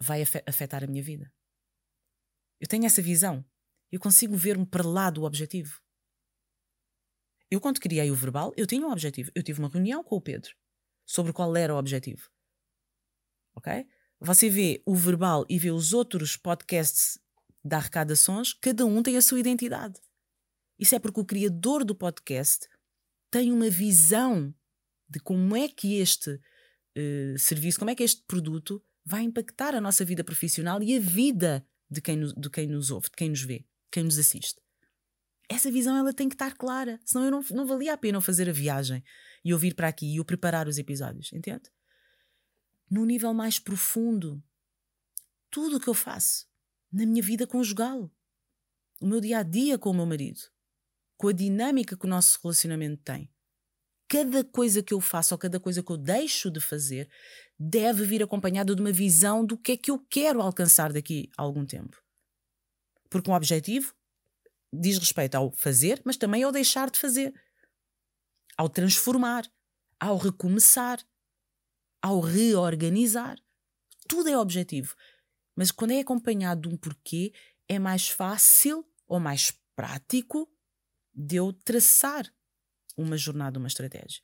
vai 0.00 0.22
afetar 0.46 0.84
a 0.84 0.86
minha 0.86 1.02
vida. 1.02 1.32
Eu 2.60 2.68
tenho 2.68 2.86
essa 2.86 3.02
visão. 3.02 3.44
Eu 3.90 4.00
consigo 4.00 4.36
ver-me 4.36 4.66
para 4.66 4.86
lá 4.86 5.10
do 5.10 5.24
objetivo. 5.24 5.80
Eu, 7.50 7.60
quando 7.60 7.80
criei 7.80 8.10
o 8.10 8.14
verbal, 8.14 8.52
eu 8.56 8.66
tinha 8.66 8.86
um 8.86 8.90
objetivo. 8.90 9.30
Eu 9.34 9.42
tive 9.42 9.58
uma 9.58 9.68
reunião 9.68 10.04
com 10.04 10.16
o 10.16 10.20
Pedro 10.20 10.54
sobre 11.06 11.32
qual 11.32 11.56
era 11.56 11.74
o 11.74 11.78
objetivo. 11.78 12.30
Ok? 13.56 13.86
Você 14.20 14.50
vê 14.50 14.82
o 14.84 14.94
verbal 14.94 15.46
e 15.48 15.58
vê 15.58 15.70
os 15.70 15.92
outros 15.92 16.36
podcasts 16.36 17.18
da 17.68 17.76
Arrecadações, 17.76 18.52
cada 18.54 18.84
um 18.86 19.02
tem 19.02 19.16
a 19.16 19.22
sua 19.22 19.38
identidade. 19.38 20.00
Isso 20.78 20.94
é 20.94 20.98
porque 20.98 21.20
o 21.20 21.24
criador 21.24 21.84
do 21.84 21.94
podcast 21.94 22.68
tem 23.30 23.52
uma 23.52 23.68
visão 23.68 24.54
de 25.08 25.18
como 25.20 25.56
é 25.56 25.68
que 25.68 25.96
este 25.98 26.30
uh, 26.30 27.38
serviço, 27.38 27.78
como 27.78 27.90
é 27.90 27.94
que 27.94 28.02
este 28.02 28.22
produto 28.26 28.82
vai 29.04 29.22
impactar 29.22 29.74
a 29.74 29.80
nossa 29.80 30.04
vida 30.04 30.22
profissional 30.22 30.82
e 30.82 30.96
a 30.96 31.00
vida 31.00 31.66
de 31.90 32.00
quem, 32.00 32.16
nos, 32.16 32.32
de 32.34 32.50
quem 32.50 32.66
nos 32.66 32.90
ouve, 32.90 33.08
de 33.10 33.16
quem 33.16 33.30
nos 33.30 33.42
vê, 33.42 33.58
de 33.58 33.90
quem 33.90 34.04
nos 34.04 34.18
assiste. 34.18 34.60
Essa 35.48 35.70
visão 35.70 35.96
ela 35.96 36.12
tem 36.12 36.28
que 36.28 36.34
estar 36.34 36.54
clara, 36.54 37.00
senão 37.04 37.24
eu 37.24 37.30
não, 37.30 37.44
não 37.50 37.66
valia 37.66 37.94
a 37.94 37.96
pena 37.96 38.18
eu 38.18 38.22
fazer 38.22 38.48
a 38.48 38.52
viagem 38.52 39.02
e 39.44 39.50
eu 39.50 39.58
vir 39.58 39.74
para 39.74 39.88
aqui 39.88 40.06
e 40.06 40.16
eu 40.18 40.24
preparar 40.24 40.68
os 40.68 40.76
episódios, 40.76 41.32
entende? 41.32 41.70
No 42.90 43.06
nível 43.06 43.32
mais 43.32 43.58
profundo, 43.58 44.42
tudo 45.50 45.76
o 45.76 45.80
que 45.80 45.88
eu 45.88 45.94
faço 45.94 46.46
na 46.92 47.06
minha 47.06 47.22
vida 47.22 47.46
conjugal, 47.46 48.10
o 49.00 49.06
meu 49.06 49.20
dia 49.20 49.38
a 49.38 49.42
dia 49.42 49.78
com 49.78 49.90
o 49.90 49.94
meu 49.94 50.06
marido, 50.06 50.40
com 51.16 51.28
a 51.28 51.32
dinâmica 51.32 51.96
que 51.96 52.06
o 52.06 52.08
nosso 52.08 52.38
relacionamento 52.42 53.02
tem, 53.02 53.30
cada 54.08 54.42
coisa 54.42 54.82
que 54.82 54.94
eu 54.94 55.00
faço 55.00 55.34
ou 55.34 55.38
cada 55.38 55.60
coisa 55.60 55.82
que 55.82 55.92
eu 55.92 55.96
deixo 55.96 56.50
de 56.50 56.60
fazer 56.60 57.10
deve 57.58 58.04
vir 58.04 58.22
acompanhado 58.22 58.74
de 58.74 58.80
uma 58.80 58.92
visão 58.92 59.44
do 59.44 59.58
que 59.58 59.72
é 59.72 59.76
que 59.76 59.90
eu 59.90 59.98
quero 60.08 60.40
alcançar 60.40 60.92
daqui 60.92 61.30
a 61.36 61.42
algum 61.42 61.66
tempo. 61.66 62.02
Porque 63.10 63.30
um 63.30 63.34
objetivo 63.34 63.94
diz 64.72 64.98
respeito 64.98 65.34
ao 65.34 65.52
fazer, 65.52 66.00
mas 66.04 66.16
também 66.16 66.42
ao 66.42 66.52
deixar 66.52 66.90
de 66.90 66.98
fazer, 66.98 67.34
ao 68.56 68.68
transformar, 68.68 69.50
ao 70.00 70.16
recomeçar, 70.16 71.00
ao 72.02 72.20
reorganizar. 72.20 73.38
Tudo 74.08 74.28
é 74.28 74.38
objetivo. 74.38 74.94
Mas 75.58 75.72
quando 75.72 75.90
é 75.90 75.98
acompanhado 75.98 76.68
de 76.68 76.72
um 76.72 76.76
porquê, 76.76 77.32
é 77.66 77.80
mais 77.80 78.08
fácil 78.08 78.88
ou 79.08 79.18
mais 79.18 79.50
prático 79.74 80.48
de 81.12 81.34
eu 81.34 81.52
traçar 81.52 82.32
uma 82.96 83.16
jornada, 83.16 83.58
uma 83.58 83.66
estratégia. 83.66 84.22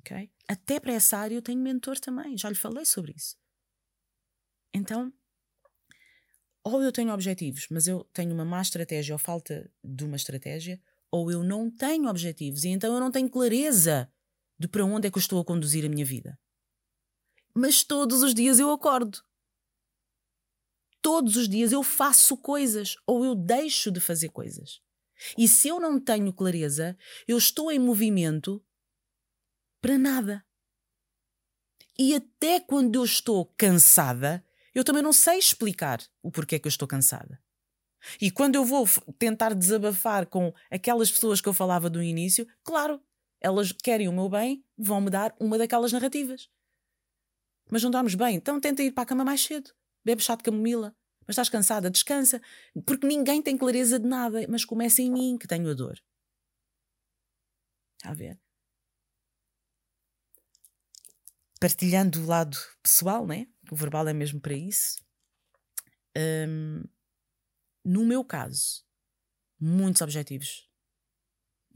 Okay? 0.00 0.30
Até 0.46 0.78
para 0.78 0.92
essa 0.92 1.16
área 1.16 1.34
eu 1.34 1.40
tenho 1.40 1.58
mentor 1.58 1.98
também, 1.98 2.36
já 2.36 2.50
lhe 2.50 2.54
falei 2.54 2.84
sobre 2.84 3.14
isso. 3.16 3.34
Então, 4.74 5.10
ou 6.62 6.82
eu 6.82 6.92
tenho 6.92 7.10
objetivos, 7.10 7.66
mas 7.70 7.86
eu 7.86 8.04
tenho 8.12 8.34
uma 8.34 8.44
má 8.44 8.60
estratégia 8.60 9.14
ou 9.14 9.18
falta 9.18 9.72
de 9.82 10.04
uma 10.04 10.16
estratégia, 10.16 10.78
ou 11.10 11.32
eu 11.32 11.42
não 11.42 11.70
tenho 11.70 12.10
objetivos 12.10 12.64
e 12.64 12.68
então 12.68 12.92
eu 12.92 13.00
não 13.00 13.10
tenho 13.10 13.30
clareza 13.30 14.12
de 14.58 14.68
para 14.68 14.84
onde 14.84 15.08
é 15.08 15.10
que 15.10 15.16
eu 15.16 15.20
estou 15.20 15.40
a 15.40 15.44
conduzir 15.46 15.86
a 15.86 15.88
minha 15.88 16.04
vida. 16.04 16.38
Mas 17.54 17.82
todos 17.82 18.22
os 18.22 18.34
dias 18.34 18.60
eu 18.60 18.70
acordo. 18.70 19.29
Todos 21.12 21.34
os 21.34 21.48
dias 21.48 21.72
eu 21.72 21.82
faço 21.82 22.36
coisas 22.36 22.94
ou 23.04 23.24
eu 23.24 23.34
deixo 23.34 23.90
de 23.90 23.98
fazer 23.98 24.28
coisas. 24.28 24.80
E 25.36 25.48
se 25.48 25.66
eu 25.66 25.80
não 25.80 25.98
tenho 25.98 26.32
clareza, 26.32 26.96
eu 27.26 27.36
estou 27.36 27.72
em 27.72 27.80
movimento 27.80 28.64
para 29.82 29.98
nada. 29.98 30.46
E 31.98 32.14
até 32.14 32.60
quando 32.60 32.94
eu 32.94 33.04
estou 33.04 33.44
cansada, 33.58 34.46
eu 34.72 34.84
também 34.84 35.02
não 35.02 35.12
sei 35.12 35.36
explicar 35.36 36.00
o 36.22 36.30
porquê 36.30 36.60
que 36.60 36.68
eu 36.68 36.70
estou 36.70 36.86
cansada. 36.86 37.42
E 38.20 38.30
quando 38.30 38.54
eu 38.54 38.64
vou 38.64 38.86
tentar 39.18 39.52
desabafar 39.52 40.26
com 40.26 40.54
aquelas 40.70 41.10
pessoas 41.10 41.40
que 41.40 41.48
eu 41.48 41.52
falava 41.52 41.90
do 41.90 42.00
início, 42.00 42.46
claro, 42.62 43.02
elas 43.40 43.72
querem 43.72 44.06
o 44.06 44.12
meu 44.12 44.28
bem, 44.28 44.64
vão 44.78 45.00
me 45.00 45.10
dar 45.10 45.34
uma 45.40 45.58
daquelas 45.58 45.90
narrativas. 45.90 46.48
Mas 47.68 47.82
não 47.82 47.90
dormes 47.90 48.14
bem, 48.14 48.36
então 48.36 48.60
tenta 48.60 48.80
ir 48.80 48.92
para 48.92 49.02
a 49.02 49.06
cama 49.06 49.24
mais 49.24 49.40
cedo. 49.40 49.72
Bebe 50.04 50.22
chá 50.22 50.36
de 50.36 50.44
camomila. 50.44 50.96
Mas 51.30 51.34
estás 51.34 51.48
cansada, 51.48 51.88
descansa. 51.88 52.42
Porque 52.84 53.06
ninguém 53.06 53.40
tem 53.40 53.56
clareza 53.56 54.00
de 54.00 54.08
nada, 54.08 54.44
mas 54.48 54.64
começa 54.64 55.00
em 55.00 55.08
mim 55.08 55.38
que 55.38 55.46
tenho 55.46 55.70
a 55.70 55.74
dor. 55.74 55.96
Está 57.96 58.10
a 58.10 58.14
ver? 58.14 58.36
Partilhando 61.60 62.20
o 62.20 62.26
lado 62.26 62.58
pessoal, 62.82 63.24
né? 63.28 63.46
O 63.70 63.76
verbal 63.76 64.08
é 64.08 64.12
mesmo 64.12 64.40
para 64.40 64.54
isso. 64.54 64.96
Um, 66.18 66.82
no 67.84 68.04
meu 68.04 68.24
caso, 68.24 68.84
muitos 69.56 70.02
objetivos. 70.02 70.68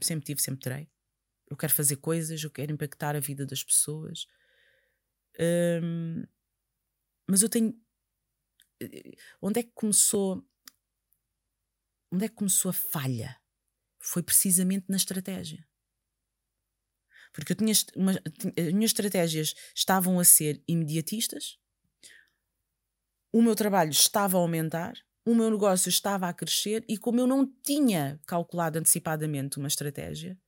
Sempre 0.01 0.25
tive, 0.25 0.41
sempre 0.41 0.59
terei. 0.59 0.91
Eu 1.49 1.55
quero 1.55 1.73
fazer 1.73 1.95
coisas, 1.95 2.43
eu 2.43 2.51
quero 2.51 2.73
impactar 2.73 3.15
a 3.15 3.21
vida 3.21 3.45
das 3.45 3.63
pessoas. 3.63 4.27
Um, 5.39 6.25
mas 7.25 7.41
eu 7.41 7.47
tenho 7.47 7.84
onde 9.41 9.59
é 9.59 9.63
que 9.63 9.71
começou 9.73 10.45
onde 12.11 12.25
é 12.25 12.29
que 12.29 12.35
começou 12.35 12.69
a 12.69 12.73
falha? 12.73 13.37
Foi 13.99 14.23
precisamente 14.23 14.85
na 14.87 14.97
estratégia. 14.97 15.67
Porque 17.33 17.51
eu 17.51 17.57
tinha, 17.57 17.73
uma, 17.95 18.11
as 18.11 18.73
minhas 18.73 18.91
estratégias 18.91 19.53
estavam 19.75 20.19
a 20.19 20.23
ser 20.23 20.63
imediatistas, 20.67 21.57
o 23.33 23.41
meu 23.41 23.53
trabalho 23.53 23.91
estava 23.91 24.37
a 24.37 24.39
aumentar, 24.39 24.93
o 25.25 25.35
meu 25.35 25.49
negócio 25.51 25.89
estava 25.89 26.29
a 26.29 26.33
crescer 26.33 26.85
e 26.87 26.97
como 26.97 27.19
eu 27.19 27.27
não 27.27 27.45
tinha 27.45 28.17
calculado 28.25 28.79
antecipadamente 28.79 29.57
uma 29.57 29.67
estratégia, 29.67 30.39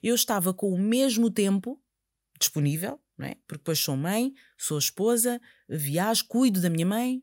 eu 0.00 0.14
estava 0.14 0.54
com 0.54 0.70
o 0.72 0.78
mesmo 0.78 1.30
tempo 1.30 1.82
disponível, 2.38 3.00
não 3.18 3.26
é? 3.26 3.34
porque 3.46 3.58
depois 3.58 3.80
sou 3.80 3.96
mãe, 3.96 4.32
sou 4.56 4.78
esposa, 4.78 5.40
viajo, 5.68 6.26
cuido 6.28 6.60
da 6.60 6.70
minha 6.70 6.86
mãe, 6.86 7.22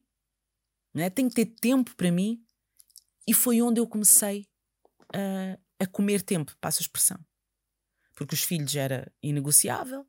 não 0.97 1.03
é? 1.03 1.12
Tenho 1.12 1.29
que 1.29 1.36
ter 1.36 1.45
tempo 1.45 1.95
para 1.95 2.12
mim. 2.12 2.43
E 3.27 3.33
foi 3.33 3.62
onde 3.62 3.79
eu 3.79 3.88
comecei 3.88 4.47
a, 5.13 5.60
a 5.83 5.86
comer 5.86 6.23
tempo, 6.23 6.55
passo 6.60 6.79
a 6.79 6.83
expressão. 6.83 7.19
Porque 8.15 8.33
os 8.33 8.41
filhos 8.41 8.75
era 8.75 9.12
inegociável. 9.21 10.07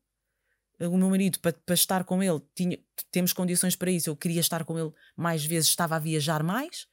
O 0.80 0.96
meu 0.96 1.10
marido, 1.10 1.40
para, 1.40 1.52
para 1.52 1.74
estar 1.74 2.04
com 2.04 2.22
ele, 2.22 2.40
tinha, 2.54 2.78
temos 3.10 3.34
condições 3.34 3.76
para 3.76 3.90
isso. 3.90 4.08
Eu 4.08 4.16
queria 4.16 4.40
estar 4.40 4.64
com 4.64 4.78
ele 4.78 4.92
mais 5.14 5.44
vezes, 5.44 5.68
estava 5.68 5.96
a 5.96 5.98
viajar 5.98 6.42
mais 6.42 6.86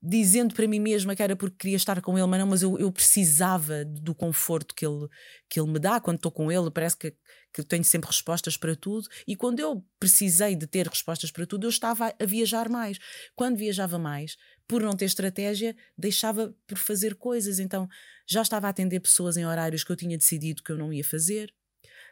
dizendo 0.00 0.54
para 0.54 0.66
mim 0.68 0.78
mesma 0.78 1.14
que 1.16 1.22
era 1.22 1.34
porque 1.34 1.56
queria 1.58 1.76
estar 1.76 2.00
com 2.00 2.16
ele, 2.16 2.26
mas 2.26 2.40
não, 2.40 2.46
mas 2.46 2.62
eu, 2.62 2.78
eu 2.78 2.90
precisava 2.92 3.84
do 3.84 4.14
conforto 4.14 4.74
que 4.74 4.86
ele, 4.86 5.08
que 5.48 5.60
ele 5.60 5.70
me 5.70 5.78
dá 5.78 6.00
quando 6.00 6.16
estou 6.16 6.30
com 6.30 6.50
ele. 6.50 6.70
Parece 6.70 6.96
que, 6.96 7.14
que 7.52 7.62
tenho 7.64 7.84
sempre 7.84 8.08
respostas 8.08 8.56
para 8.56 8.76
tudo. 8.76 9.08
E 9.26 9.34
quando 9.34 9.60
eu 9.60 9.84
precisei 9.98 10.54
de 10.54 10.66
ter 10.66 10.86
respostas 10.86 11.30
para 11.30 11.46
tudo, 11.46 11.66
eu 11.66 11.70
estava 11.70 12.14
a 12.18 12.24
viajar 12.24 12.68
mais. 12.68 12.98
Quando 13.34 13.56
viajava 13.56 13.98
mais, 13.98 14.36
por 14.68 14.82
não 14.82 14.92
ter 14.92 15.06
estratégia, 15.06 15.74
deixava 15.96 16.54
por 16.66 16.78
fazer 16.78 17.16
coisas. 17.16 17.58
Então 17.58 17.88
já 18.26 18.42
estava 18.42 18.68
a 18.68 18.70
atender 18.70 19.00
pessoas 19.00 19.36
em 19.36 19.46
horários 19.46 19.82
que 19.82 19.90
eu 19.90 19.96
tinha 19.96 20.16
decidido 20.16 20.62
que 20.62 20.70
eu 20.70 20.78
não 20.78 20.92
ia 20.92 21.04
fazer 21.04 21.52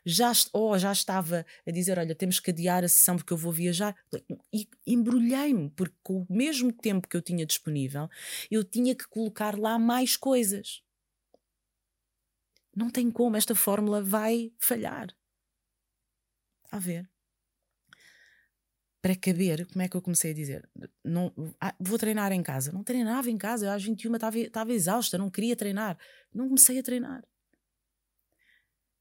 já, 0.06 0.30
ou 0.52 0.78
já 0.78 0.92
estava 0.92 1.44
a 1.66 1.70
dizer: 1.72 1.98
Olha, 1.98 2.14
temos 2.14 2.38
que 2.38 2.50
adiar 2.52 2.84
a 2.84 2.88
sessão 2.88 3.16
porque 3.16 3.32
eu 3.32 3.36
vou 3.36 3.52
viajar. 3.52 3.94
E 4.52 4.68
embrulhei-me, 4.86 5.68
porque 5.70 5.96
com 6.02 6.22
o 6.22 6.26
mesmo 6.30 6.72
tempo 6.72 7.08
que 7.08 7.16
eu 7.16 7.22
tinha 7.22 7.44
disponível, 7.44 8.08
eu 8.48 8.62
tinha 8.62 8.94
que 8.94 9.08
colocar 9.08 9.58
lá 9.58 9.78
mais 9.78 10.16
coisas. 10.16 10.82
Não 12.74 12.88
tem 12.90 13.10
como, 13.10 13.36
esta 13.36 13.54
fórmula 13.54 14.00
vai 14.02 14.52
falhar. 14.58 15.08
A 16.70 16.78
ver. 16.78 17.08
para 19.00 19.14
caber, 19.14 19.66
como 19.66 19.82
é 19.82 19.88
que 19.88 19.96
eu 19.96 20.02
comecei 20.02 20.32
a 20.32 20.34
dizer? 20.34 20.68
Não, 21.04 21.32
ah, 21.60 21.74
vou 21.80 21.98
treinar 21.98 22.32
em 22.32 22.42
casa. 22.42 22.72
Não 22.72 22.82
treinava 22.82 23.30
em 23.30 23.38
casa, 23.38 23.66
eu 23.66 23.70
às 23.70 23.82
21 23.84 24.14
estava, 24.14 24.38
estava 24.38 24.72
exausta, 24.72 25.16
não 25.16 25.30
queria 25.30 25.56
treinar. 25.56 25.96
Não 26.34 26.46
comecei 26.48 26.78
a 26.78 26.82
treinar. 26.82 27.24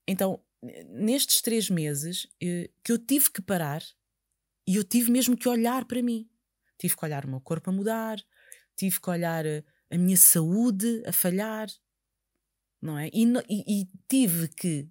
Então, 0.07 0.39
nestes 0.89 1.41
três 1.41 1.69
meses, 1.69 2.27
eh, 2.41 2.69
que 2.83 2.91
eu 2.91 2.97
tive 2.97 3.31
que 3.31 3.41
parar 3.41 3.83
e 4.67 4.75
eu 4.75 4.83
tive 4.83 5.11
mesmo 5.11 5.37
que 5.37 5.47
olhar 5.47 5.85
para 5.85 6.01
mim. 6.01 6.29
Tive 6.77 6.95
que 6.95 7.05
olhar 7.05 7.25
o 7.25 7.29
meu 7.29 7.41
corpo 7.41 7.69
a 7.69 7.73
mudar, 7.73 8.17
tive 8.75 8.99
que 8.99 9.09
olhar 9.09 9.45
a, 9.45 9.63
a 9.89 9.97
minha 9.97 10.17
saúde 10.17 11.03
a 11.05 11.11
falhar, 11.11 11.67
não 12.81 12.97
é? 12.97 13.09
E, 13.13 13.23
e, 13.49 13.81
e 13.81 13.89
tive 14.07 14.47
que 14.49 14.89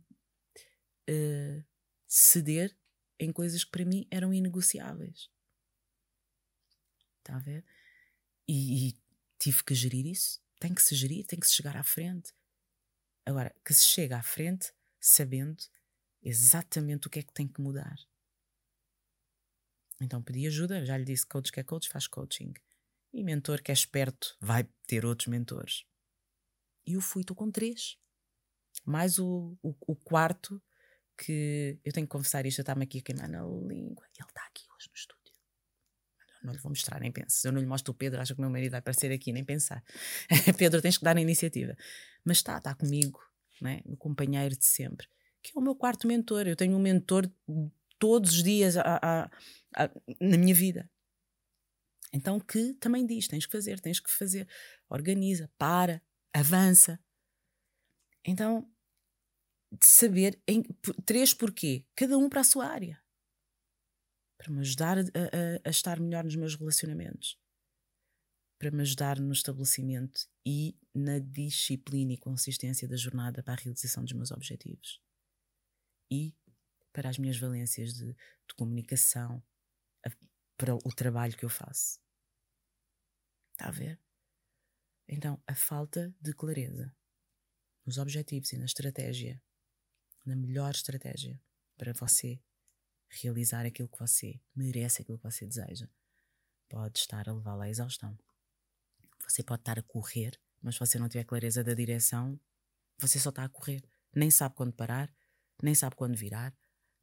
uh, 1.11 1.65
ceder 2.07 2.77
em 3.19 3.33
coisas 3.33 3.65
que 3.65 3.71
para 3.71 3.85
mim 3.85 4.07
eram 4.11 4.33
inegociáveis. 4.33 5.31
Está 7.19 7.37
a 7.37 7.41
ver? 7.41 7.65
E, 8.49 8.89
e 8.89 8.97
tive 9.39 9.65
que 9.65 9.75
gerir 9.75 10.07
isso. 10.07 10.43
Tem 10.59 10.75
que 10.75 10.83
se 10.83 10.95
gerir, 10.95 11.27
tem 11.27 11.39
que 11.39 11.47
se 11.47 11.55
chegar 11.55 11.77
à 11.77 11.83
frente. 11.83 12.33
Agora, 13.27 13.55
que 13.65 13.73
se 13.73 13.87
chega 13.87 14.19
à 14.19 14.23
frente 14.23 14.73
sabendo 15.05 15.63
exatamente 16.23 17.07
o 17.07 17.11
que 17.11 17.19
é 17.19 17.23
que 17.23 17.33
tem 17.35 17.47
que 17.47 17.61
mudar. 17.61 17.95
Então 20.01 20.23
pedi 20.23 20.47
ajuda, 20.47 20.85
já 20.85 20.97
lhe 20.97 21.05
disse 21.05 21.27
coach 21.27 21.53
que 21.53 21.61
é 21.61 21.63
coach, 21.63 21.91
faz 21.91 22.07
coaching. 22.07 22.55
E 23.13 23.23
mentor 23.23 23.63
que 23.63 23.71
é 23.71 23.75
esperto, 23.75 24.35
vai 24.41 24.67
ter 24.87 25.05
outros 25.05 25.29
mentores. 25.29 25.85
E 26.87 26.95
eu 26.95 27.01
fui, 27.03 27.21
estou 27.21 27.37
com 27.37 27.51
três. 27.51 27.99
Mais 28.85 29.19
o, 29.19 29.57
o, 29.63 29.75
o 29.87 29.95
quarto 29.95 30.61
que 31.17 31.79
eu 31.85 31.93
tenho 31.93 32.07
que 32.07 32.11
confessar 32.11 32.45
isto, 32.47 32.61
está-me 32.61 32.85
aqui 32.85 32.99
a 32.99 33.03
queimar 33.03 33.29
na 33.29 33.43
língua. 33.43 34.07
Ele 34.19 34.27
está 34.27 34.45
aqui 34.47 34.65
hoje 34.75 34.89
no 34.89 34.95
estúdio. 34.95 35.35
Não 36.43 36.53
lhe 36.53 36.59
vou 36.59 36.71
mostrar, 36.71 36.99
nem 36.99 37.13
penso. 37.13 37.47
Eu 37.47 37.53
não 37.53 37.61
lhe 37.61 37.67
mostro 37.67 37.93
o 37.93 37.95
Pedro, 37.95 38.21
acho 38.21 38.35
que 38.35 38.41
o 38.41 38.43
meu 38.43 38.51
marido 38.51 38.73
vai 38.73 38.81
aparecer 38.81 39.13
aqui, 39.13 39.33
nem 39.33 39.45
pensar. 39.45 39.85
Pedro, 40.59 40.83
tens 40.83 40.99
que 40.99 41.05
dar 41.05 41.17
a 41.17 41.21
iniciativa. 41.21 41.77
Mas 42.25 42.39
está, 42.39 42.59
está 42.59 42.75
comigo, 42.75 43.21
né? 43.61 43.81
o 43.85 43.97
companheiro 43.97 44.57
de 44.57 44.65
sempre, 44.65 45.07
que 45.43 45.53
é 45.57 45.61
o 45.61 45.63
meu 45.63 45.75
quarto 45.75 46.07
mentor. 46.07 46.47
Eu 46.47 46.57
tenho 46.57 46.77
um 46.77 46.81
mentor 46.81 47.31
todos 47.99 48.33
os 48.33 48.43
dias 48.43 48.77
a, 48.77 48.83
a, 48.83 49.31
a, 49.77 49.91
na 50.21 50.37
minha 50.37 50.55
vida. 50.55 50.91
Então, 52.13 52.39
que 52.39 52.75
também 52.75 53.07
diz: 53.07 53.27
tens 53.27 53.47
que 53.47 53.53
fazer, 53.53 53.81
tens 53.81 54.01
que 54.01 54.11
fazer. 54.11 54.49
Organiza, 54.89 55.51
para, 55.59 56.01
avança. 56.33 56.99
Então, 58.25 58.71
de 59.73 59.87
saber 59.87 60.41
em, 60.47 60.63
três 61.05 61.35
porquê, 61.35 61.85
cada 61.95 62.17
um 62.17 62.29
para 62.29 62.41
a 62.41 62.45
sua 62.45 62.67
área. 62.67 63.03
Para 64.39 64.53
me 64.53 64.61
ajudar 64.61 64.99
a, 64.99 65.01
a, 65.01 65.69
a 65.69 65.71
estar 65.71 65.99
melhor 66.01 66.25
nos 66.25 66.37
meus 66.37 66.55
relacionamentos. 66.55 67.39
Para 68.65 68.71
me 68.71 68.81
ajudar 68.81 69.21
no 69.21 69.31
estabelecimento 69.31 70.27
e 70.43 70.75
na 70.95 71.19
disciplina 71.19 72.15
e 72.15 72.17
consistência 72.17 72.89
da 72.89 72.97
jornada 72.97 73.43
para 73.43 73.53
a 73.53 73.63
realização 73.63 74.03
dos 74.03 74.15
meus 74.15 74.31
objetivos. 74.31 75.03
E 76.11 76.35
para 76.91 77.11
as 77.11 77.19
minhas 77.19 77.37
valências 77.37 77.93
de, 77.93 78.07
de 78.15 78.55
comunicação, 78.57 79.45
a, 80.03 80.11
para 80.57 80.75
o 80.77 80.95
trabalho 80.97 81.37
que 81.37 81.45
eu 81.45 81.51
faço. 81.51 82.01
Está 83.53 83.69
a 83.69 83.71
ver? 83.71 84.01
Então, 85.07 85.39
a 85.47 85.55
falta 85.55 86.17
de 86.19 86.33
clareza 86.33 86.91
nos 87.85 87.99
objetivos 87.99 88.51
e 88.55 88.57
na 88.57 88.65
estratégia 88.65 89.43
na 90.25 90.35
melhor 90.35 90.71
estratégia 90.71 91.39
para 91.77 91.93
você 91.93 92.41
realizar 93.11 93.67
aquilo 93.67 93.91
que 93.91 93.99
você 93.99 94.41
merece, 94.57 95.03
aquilo 95.03 95.19
que 95.19 95.31
você 95.31 95.45
deseja. 95.45 95.87
Pode 96.67 96.99
estar 96.99 97.29
a 97.29 97.33
levá-la 97.35 97.65
à 97.65 97.69
exaustão. 97.69 98.19
Você 99.29 99.43
pode 99.43 99.63
estar 99.63 99.79
a 99.79 99.83
correr, 99.83 100.39
mas 100.63 100.75
se 100.75 100.81
você 100.81 100.99
não 100.99 101.09
tiver 101.09 101.25
clareza 101.25 101.63
da 101.63 101.75
direção, 101.75 102.39
você 102.99 103.19
só 103.19 103.31
está 103.31 103.45
a 103.45 103.49
correr. 103.49 103.83
Nem 104.15 104.31
sabe 104.31 104.55
quando 104.55 104.73
parar, 104.73 105.13
nem 105.63 105.75
sabe 105.75 105.97
quando 105.97 106.17
virar, 106.17 106.57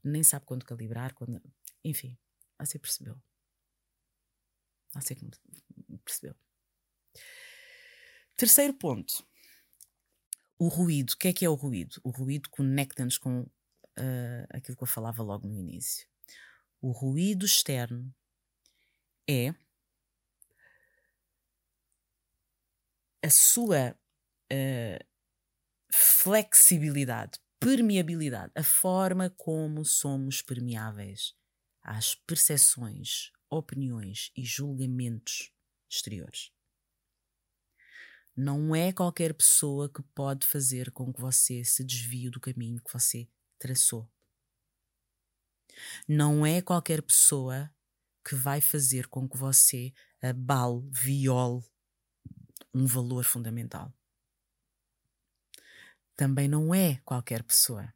nem 0.03 0.23
sabe 0.23 0.45
quando 0.45 0.65
calibrar, 0.65 1.13
quando... 1.13 1.41
enfim, 1.83 2.17
você 2.59 2.79
percebeu. 2.79 3.21
Você 4.93 5.15
percebeu. 6.03 6.35
Terceiro 8.35 8.73
ponto 8.73 9.25
o 10.61 10.67
ruído, 10.67 11.13
o 11.13 11.17
que 11.17 11.27
é 11.27 11.33
que 11.33 11.43
é 11.43 11.49
o 11.49 11.55
ruído? 11.55 11.99
O 12.03 12.11
ruído 12.11 12.47
conecta-nos 12.51 13.17
com 13.17 13.41
uh, 13.41 14.45
aquilo 14.51 14.77
que 14.77 14.83
eu 14.83 14.87
falava 14.87 15.23
logo 15.23 15.47
no 15.47 15.57
início. 15.57 16.07
O 16.79 16.91
ruído 16.91 17.47
externo 17.47 18.13
é 19.27 19.55
a 23.23 23.29
sua 23.29 23.95
uh, 24.51 25.05
flexibilidade, 25.91 27.39
permeabilidade, 27.59 28.51
a 28.55 28.63
forma 28.63 29.29
como 29.29 29.85
somos 29.85 30.41
permeáveis 30.41 31.35
às 31.83 32.15
percepções, 32.15 33.31
opiniões 33.49 34.31
e 34.35 34.43
julgamentos 34.43 35.51
exteriores. 35.89 36.51
Não 38.35 38.75
é 38.75 38.93
qualquer 38.93 39.33
pessoa 39.33 39.89
que 39.89 40.01
pode 40.15 40.47
fazer 40.47 40.89
com 40.91 41.13
que 41.13 41.19
você 41.19 41.63
se 41.63 41.83
desvie 41.83 42.29
do 42.29 42.39
caminho 42.39 42.81
que 42.81 42.91
você 42.91 43.27
traçou. 43.59 44.09
Não 46.07 46.45
é 46.45 46.61
qualquer 46.61 47.01
pessoa 47.01 47.73
que 48.25 48.35
vai 48.35 48.61
fazer 48.61 49.07
com 49.07 49.27
que 49.27 49.37
você 49.37 49.93
abale, 50.21 50.87
viole 50.91 51.63
um 52.73 52.85
valor 52.85 53.23
fundamental. 53.23 53.93
Também 56.15 56.47
não 56.47 56.73
é 56.73 56.97
qualquer 57.03 57.43
pessoa 57.43 57.93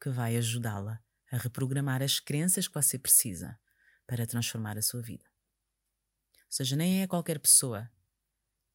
que 0.00 0.10
vai 0.10 0.36
ajudá-la 0.36 1.02
a 1.30 1.36
reprogramar 1.36 2.02
as 2.02 2.18
crenças 2.18 2.66
que 2.66 2.74
você 2.74 2.98
precisa 2.98 3.58
para 4.06 4.26
transformar 4.26 4.76
a 4.76 4.82
sua 4.82 5.00
vida. 5.00 5.24
Ou 5.24 6.50
seja, 6.50 6.76
nem 6.76 7.02
é 7.02 7.06
qualquer 7.06 7.38
pessoa 7.38 7.90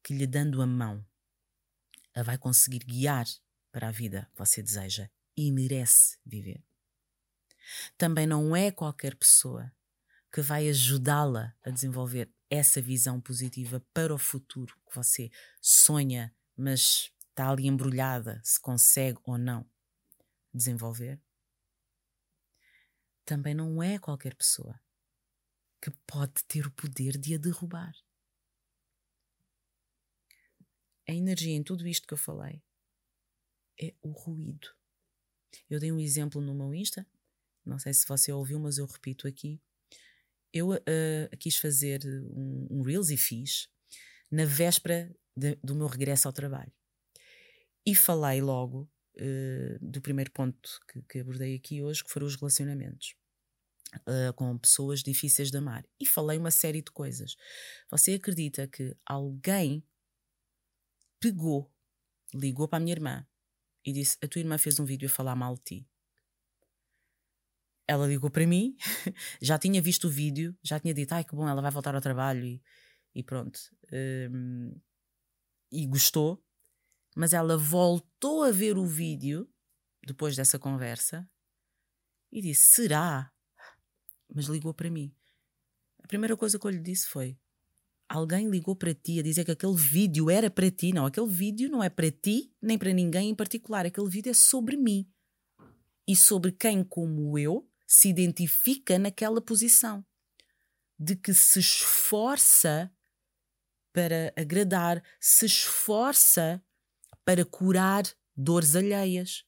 que 0.02 0.14
lhe 0.14 0.26
dando 0.26 0.60
a 0.62 0.66
mão 0.66 1.06
a 2.14 2.22
vai 2.22 2.38
conseguir 2.38 2.80
guiar 2.80 3.26
para 3.70 3.88
a 3.88 3.92
vida 3.92 4.28
que 4.32 4.38
você 4.38 4.62
deseja 4.62 5.08
e 5.36 5.52
merece 5.52 6.18
viver. 6.24 6.64
Também 7.96 8.26
não 8.26 8.56
é 8.56 8.70
qualquer 8.70 9.14
pessoa 9.14 9.70
que 10.32 10.40
vai 10.40 10.68
ajudá-la 10.68 11.54
a 11.62 11.70
desenvolver 11.70 12.32
essa 12.50 12.80
visão 12.80 13.20
positiva 13.20 13.84
para 13.92 14.14
o 14.14 14.18
futuro 14.18 14.74
que 14.88 14.94
você 14.94 15.30
sonha, 15.60 16.34
mas 16.56 17.12
está 17.28 17.50
ali 17.50 17.66
embrulhada 17.66 18.40
se 18.44 18.60
consegue 18.60 19.18
ou 19.24 19.38
não 19.38 19.68
desenvolver. 20.52 21.20
Também 23.24 23.54
não 23.54 23.82
é 23.82 23.98
qualquer 23.98 24.34
pessoa 24.34 24.80
que 25.80 25.90
pode 26.06 26.44
ter 26.46 26.66
o 26.66 26.70
poder 26.72 27.16
de 27.18 27.34
a 27.34 27.38
derrubar 27.38 27.92
a 31.08 31.14
energia 31.14 31.56
em 31.56 31.62
tudo 31.62 31.88
isto 31.88 32.06
que 32.06 32.12
eu 32.12 32.18
falei 32.18 32.62
é 33.80 33.94
o 34.02 34.10
ruído. 34.10 34.68
Eu 35.70 35.80
dei 35.80 35.90
um 35.90 35.98
exemplo 35.98 36.40
no 36.40 36.54
meu 36.54 36.74
Insta, 36.74 37.06
não 37.64 37.78
sei 37.78 37.94
se 37.94 38.06
você 38.06 38.30
ouviu, 38.30 38.60
mas 38.60 38.76
eu 38.76 38.84
repito 38.84 39.26
aqui. 39.26 39.58
Eu 40.52 40.70
uh, 40.70 41.36
quis 41.38 41.56
fazer 41.56 42.00
um, 42.06 42.66
um, 42.70 42.82
Reels 42.82 43.10
e 43.10 43.16
fiz 43.16 43.68
na 44.30 44.44
véspera 44.44 45.14
de, 45.36 45.56
do 45.62 45.74
meu 45.74 45.86
regresso 45.86 46.28
ao 46.28 46.32
trabalho. 46.32 46.72
E 47.86 47.94
falei 47.94 48.40
logo 48.40 48.90
uh, 49.16 49.78
do 49.80 50.00
primeiro 50.00 50.30
ponto 50.32 50.80
que, 50.90 51.02
que, 51.02 51.18
abordei 51.20 51.54
aqui 51.54 51.82
hoje, 51.82 52.02
que 52.02 52.10
foram 52.10 52.26
os 52.26 52.36
relacionamentos. 52.36 53.14
Uh, 54.00 54.32
com 54.34 54.58
pessoas 54.58 55.02
difíceis 55.02 55.50
de 55.50 55.56
amar. 55.56 55.82
E 55.98 56.04
falei 56.04 56.36
uma 56.36 56.50
série 56.50 56.82
de 56.82 56.90
coisas. 56.90 57.36
Você 57.90 58.14
acredita 58.14 58.68
que 58.68 58.94
alguém 59.06 59.82
pegou, 61.18 61.72
ligou 62.34 62.68
para 62.68 62.76
a 62.76 62.80
minha 62.80 62.94
irmã 62.94 63.26
e 63.84 63.92
disse: 63.92 64.18
A 64.22 64.28
tua 64.28 64.40
irmã 64.40 64.58
fez 64.58 64.78
um 64.78 64.84
vídeo 64.84 65.06
a 65.06 65.10
falar 65.10 65.34
mal 65.34 65.54
de 65.54 65.62
ti. 65.62 65.88
Ela 67.88 68.06
ligou 68.06 68.30
para 68.30 68.46
mim, 68.46 68.76
já 69.40 69.58
tinha 69.58 69.80
visto 69.80 70.08
o 70.08 70.10
vídeo, 70.10 70.54
já 70.62 70.78
tinha 70.78 70.92
dito: 70.92 71.12
Ai 71.14 71.24
que 71.24 71.34
bom, 71.34 71.48
ela 71.48 71.62
vai 71.62 71.70
voltar 71.70 71.94
ao 71.94 72.00
trabalho 72.00 72.44
e, 72.44 72.62
e 73.14 73.22
pronto. 73.22 73.58
Um, 73.90 74.78
e 75.72 75.86
gostou, 75.86 76.44
mas 77.16 77.32
ela 77.32 77.56
voltou 77.56 78.44
a 78.44 78.50
ver 78.50 78.76
o 78.76 78.84
vídeo 78.84 79.48
depois 80.04 80.36
dessa 80.36 80.58
conversa 80.58 81.28
e 82.30 82.42
disse: 82.42 82.74
Será? 82.74 83.32
Mas 84.34 84.44
ligou 84.44 84.74
para 84.74 84.90
mim. 84.90 85.14
A 86.04 86.06
primeira 86.06 86.36
coisa 86.36 86.58
que 86.58 86.66
eu 86.66 86.70
lhe 86.70 86.78
disse 86.78 87.08
foi: 87.08 87.38
alguém 88.08 88.48
ligou 88.48 88.74
para 88.74 88.94
ti 88.94 89.20
a 89.20 89.22
dizer 89.22 89.44
que 89.44 89.50
aquele 89.50 89.76
vídeo 89.76 90.30
era 90.30 90.50
para 90.50 90.70
ti. 90.70 90.92
Não, 90.92 91.06
aquele 91.06 91.28
vídeo 91.28 91.68
não 91.68 91.84
é 91.84 91.90
para 91.90 92.10
ti, 92.10 92.52
nem 92.60 92.78
para 92.78 92.92
ninguém 92.92 93.30
em 93.30 93.34
particular. 93.34 93.84
Aquele 93.84 94.08
vídeo 94.08 94.30
é 94.30 94.34
sobre 94.34 94.76
mim 94.76 95.06
e 96.06 96.16
sobre 96.16 96.50
quem, 96.50 96.82
como 96.82 97.38
eu, 97.38 97.67
se 97.88 98.08
identifica 98.10 98.98
naquela 98.98 99.40
posição. 99.40 100.04
de 101.00 101.16
que 101.16 101.32
se 101.32 101.60
esforça 101.60 102.92
para 103.92 104.32
agradar, 104.36 105.02
se 105.20 105.46
esforça 105.46 106.62
para 107.24 107.44
curar 107.44 108.04
dores 108.36 108.74
alheias. 108.76 109.44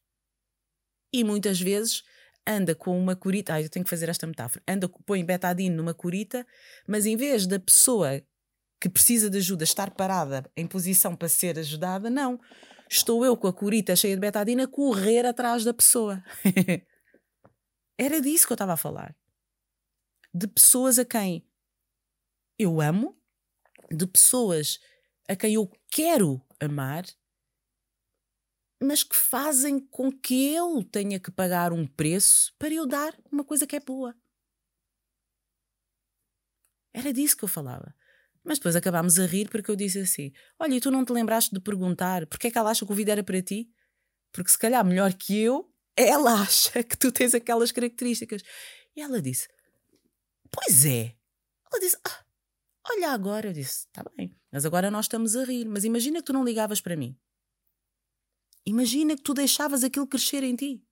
E 1.12 1.24
muitas 1.24 1.60
vezes 1.60 2.02
anda 2.46 2.74
com 2.74 2.98
uma 2.98 3.16
curita, 3.16 3.54
ah, 3.54 3.62
eu 3.62 3.68
tenho 3.68 3.84
que 3.84 3.90
fazer 3.90 4.08
esta 4.08 4.26
metáfora, 4.26 4.62
anda, 4.66 4.88
põe 4.88 5.24
betadine 5.24 5.74
numa 5.74 5.94
curita, 5.94 6.46
mas 6.88 7.06
em 7.06 7.16
vez 7.16 7.46
da 7.46 7.60
pessoa 7.60 8.22
que 8.80 8.88
precisa 8.88 9.28
de 9.30 9.38
ajuda 9.38 9.64
estar 9.64 9.90
parada 9.92 10.50
em 10.56 10.66
posição 10.66 11.16
para 11.16 11.28
ser 11.28 11.58
ajudada, 11.58 12.08
não. 12.10 12.40
Estou 12.90 13.24
eu 13.24 13.36
com 13.36 13.46
a 13.48 13.52
curita 13.52 13.94
cheia 13.96 14.14
de 14.14 14.20
betadine 14.20 14.62
a 14.62 14.68
correr 14.68 15.26
atrás 15.26 15.64
da 15.64 15.74
pessoa. 15.74 16.22
Era 18.00 18.18
disso 18.18 18.46
que 18.46 18.52
eu 18.52 18.54
estava 18.54 18.72
a 18.72 18.78
falar. 18.78 19.14
De 20.32 20.48
pessoas 20.48 20.98
a 20.98 21.04
quem 21.04 21.46
eu 22.58 22.80
amo, 22.80 23.14
de 23.90 24.06
pessoas 24.06 24.80
a 25.28 25.36
quem 25.36 25.52
eu 25.52 25.70
quero 25.86 26.40
amar, 26.58 27.04
mas 28.82 29.02
que 29.02 29.14
fazem 29.14 29.78
com 29.78 30.10
que 30.10 30.54
eu 30.54 30.82
tenha 30.82 31.20
que 31.20 31.30
pagar 31.30 31.74
um 31.74 31.86
preço 31.86 32.54
para 32.58 32.72
eu 32.72 32.86
dar 32.86 33.14
uma 33.30 33.44
coisa 33.44 33.66
que 33.66 33.76
é 33.76 33.80
boa. 33.80 34.16
Era 36.94 37.12
disso 37.12 37.36
que 37.36 37.44
eu 37.44 37.48
falava. 37.48 37.94
Mas 38.42 38.58
depois 38.58 38.76
acabámos 38.76 39.18
a 39.18 39.26
rir 39.26 39.50
porque 39.50 39.70
eu 39.70 39.76
disse 39.76 39.98
assim: 39.98 40.32
Olha, 40.58 40.74
e 40.74 40.80
tu 40.80 40.90
não 40.90 41.04
te 41.04 41.12
lembraste 41.12 41.54
de 41.54 41.60
perguntar 41.60 42.26
porque 42.28 42.46
é 42.46 42.50
que 42.50 42.56
ela 42.56 42.70
acha 42.70 42.86
que 42.86 42.92
o 42.92 42.94
vídeo 42.94 43.12
era 43.12 43.22
para 43.22 43.42
ti? 43.42 43.70
Porque 44.32 44.50
se 44.50 44.58
calhar 44.58 44.82
melhor 44.86 45.12
que 45.12 45.38
eu, 45.38 45.70
ela 45.96 46.40
acha 46.42 46.82
que 46.82 46.96
tu 46.96 47.12
tens 47.12 47.34
aquelas 47.34 47.72
características. 47.72 48.42
E 48.96 49.00
ela 49.00 49.20
disse: 49.20 49.48
Pois 50.50 50.84
é. 50.84 51.16
Ela 51.70 51.80
disse: 51.80 51.96
ah, 52.06 52.24
Olha 52.90 53.10
agora. 53.10 53.48
Eu 53.48 53.52
disse: 53.52 53.86
Está 53.86 54.02
bem, 54.16 54.36
mas 54.50 54.64
agora 54.64 54.90
nós 54.90 55.06
estamos 55.06 55.36
a 55.36 55.44
rir. 55.44 55.66
Mas 55.66 55.84
imagina 55.84 56.20
que 56.20 56.26
tu 56.26 56.32
não 56.32 56.44
ligavas 56.44 56.80
para 56.80 56.96
mim. 56.96 57.18
Imagina 58.66 59.16
que 59.16 59.22
tu 59.22 59.34
deixavas 59.34 59.84
aquilo 59.84 60.06
crescer 60.06 60.42
em 60.42 60.54
ti. 60.54 60.84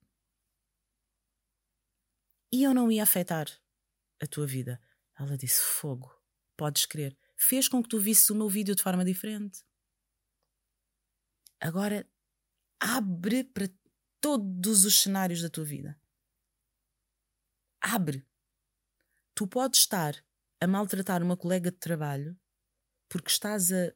E 2.52 2.62
eu 2.62 2.72
não 2.72 2.90
ia 2.90 3.02
afetar 3.02 3.46
a 4.20 4.26
tua 4.26 4.46
vida. 4.46 4.80
Ela 5.18 5.36
disse: 5.36 5.60
Fogo, 5.60 6.10
podes 6.56 6.86
crer. 6.86 7.16
Fez 7.36 7.68
com 7.68 7.82
que 7.82 7.88
tu 7.88 8.00
visses 8.00 8.28
o 8.30 8.34
meu 8.34 8.48
vídeo 8.48 8.74
de 8.74 8.82
forma 8.82 9.04
diferente. 9.04 9.62
Agora, 11.60 12.08
abre 12.80 13.44
para 13.44 13.68
todos 14.20 14.84
os 14.84 14.98
cenários 15.00 15.42
da 15.42 15.48
tua 15.48 15.64
vida. 15.64 16.00
Abre. 17.80 18.26
Tu 19.34 19.46
podes 19.46 19.80
estar 19.80 20.24
a 20.60 20.66
maltratar 20.66 21.22
uma 21.22 21.36
colega 21.36 21.70
de 21.70 21.78
trabalho 21.78 22.38
porque 23.08 23.30
estás 23.30 23.72
a 23.72 23.94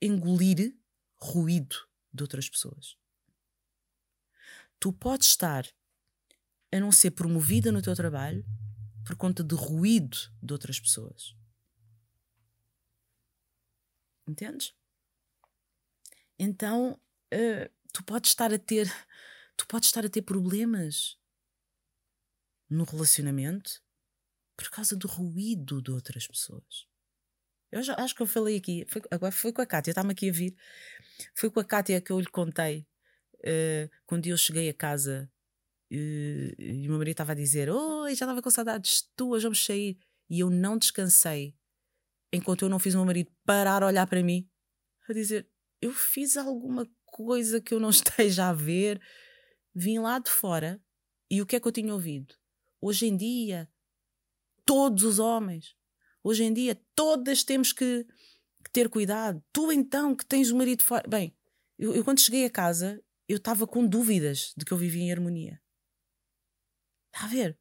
engolir 0.00 0.76
ruído 1.20 1.76
de 2.12 2.22
outras 2.22 2.48
pessoas. 2.48 2.96
Tu 4.78 4.92
podes 4.92 5.28
estar 5.28 5.66
a 6.72 6.80
não 6.80 6.90
ser 6.90 7.10
promovida 7.10 7.70
no 7.70 7.82
teu 7.82 7.94
trabalho 7.94 8.44
por 9.04 9.16
conta 9.16 9.44
de 9.44 9.54
ruído 9.54 10.16
de 10.42 10.52
outras 10.52 10.80
pessoas. 10.80 11.36
Entendes? 14.26 14.74
Então, 16.38 16.98
uh, 17.34 17.79
tu 17.92 18.04
podes 18.04 18.30
estar 18.30 18.52
a 18.52 18.58
ter 18.58 18.88
tu 19.56 19.66
podes 19.66 19.88
estar 19.88 20.04
a 20.04 20.08
ter 20.08 20.22
problemas 20.22 21.18
no 22.68 22.84
relacionamento 22.84 23.82
por 24.56 24.70
causa 24.70 24.96
do 24.96 25.08
ruído 25.08 25.82
de 25.82 25.90
outras 25.90 26.26
pessoas. 26.26 26.86
Eu 27.72 27.82
já, 27.82 27.94
acho 27.98 28.14
que 28.14 28.22
eu 28.22 28.26
falei 28.26 28.56
aqui, 28.56 28.84
foi, 28.88 29.02
agora 29.10 29.32
foi 29.32 29.52
com 29.52 29.62
a 29.62 29.66
Kátia, 29.66 29.90
estava 29.92 30.10
aqui 30.10 30.28
a 30.28 30.32
vir. 30.32 30.56
Foi 31.34 31.50
com 31.50 31.60
a 31.60 31.64
Kátia 31.64 32.00
que 32.00 32.10
eu 32.10 32.18
lhe 32.18 32.26
contei 32.26 32.86
uh, 33.38 33.90
quando 34.06 34.26
eu 34.26 34.36
cheguei 34.36 34.68
a 34.68 34.74
casa 34.74 35.30
uh, 35.92 36.54
e 36.58 36.86
o 36.86 36.90
meu 36.90 36.98
marido 36.98 37.12
estava 37.12 37.32
a 37.32 37.36
dizer: 37.36 37.70
Oi, 37.70 38.10
já 38.10 38.24
estava 38.26 38.42
com 38.42 38.50
saudades 38.50 39.08
tuas, 39.16 39.42
vamos 39.42 39.64
sair. 39.64 39.98
E 40.28 40.40
eu 40.40 40.50
não 40.50 40.78
descansei 40.78 41.56
enquanto 42.32 42.62
eu 42.62 42.68
não 42.68 42.78
fiz 42.78 42.94
o 42.94 42.98
meu 42.98 43.06
marido 43.06 43.30
parar 43.44 43.82
a 43.82 43.86
olhar 43.86 44.06
para 44.06 44.22
mim, 44.22 44.48
a 45.08 45.12
dizer: 45.12 45.48
Eu 45.80 45.92
fiz 45.92 46.36
alguma 46.36 46.88
coisa 47.10 47.60
que 47.60 47.74
eu 47.74 47.80
não 47.80 47.90
esteja 47.90 48.48
a 48.48 48.52
ver. 48.52 49.00
Vim 49.74 49.98
lá 49.98 50.18
de 50.18 50.30
fora 50.30 50.82
e 51.30 51.40
o 51.42 51.46
que 51.46 51.56
é 51.56 51.60
que 51.60 51.68
eu 51.68 51.72
tinha 51.72 51.92
ouvido? 51.92 52.34
Hoje 52.80 53.06
em 53.06 53.16
dia, 53.16 53.68
todos 54.64 55.04
os 55.04 55.18
homens 55.18 55.76
Hoje 56.22 56.44
em 56.44 56.52
dia, 56.52 56.78
todas 56.94 57.42
temos 57.42 57.72
que, 57.72 58.04
que 58.62 58.70
ter 58.70 58.88
cuidado. 58.88 59.42
Tu, 59.52 59.72
então, 59.72 60.14
que 60.14 60.24
tens 60.24 60.50
o 60.50 60.56
marido 60.56 60.82
fora. 60.82 61.08
Bem, 61.08 61.34
eu, 61.78 61.94
eu 61.94 62.04
quando 62.04 62.20
cheguei 62.20 62.44
a 62.44 62.50
casa, 62.50 63.02
eu 63.28 63.38
estava 63.38 63.66
com 63.66 63.86
dúvidas 63.86 64.52
de 64.56 64.64
que 64.64 64.72
eu 64.72 64.78
vivia 64.78 65.02
em 65.02 65.12
harmonia. 65.12 65.60
Está 67.12 67.24
a 67.24 67.28
ver? 67.28 67.58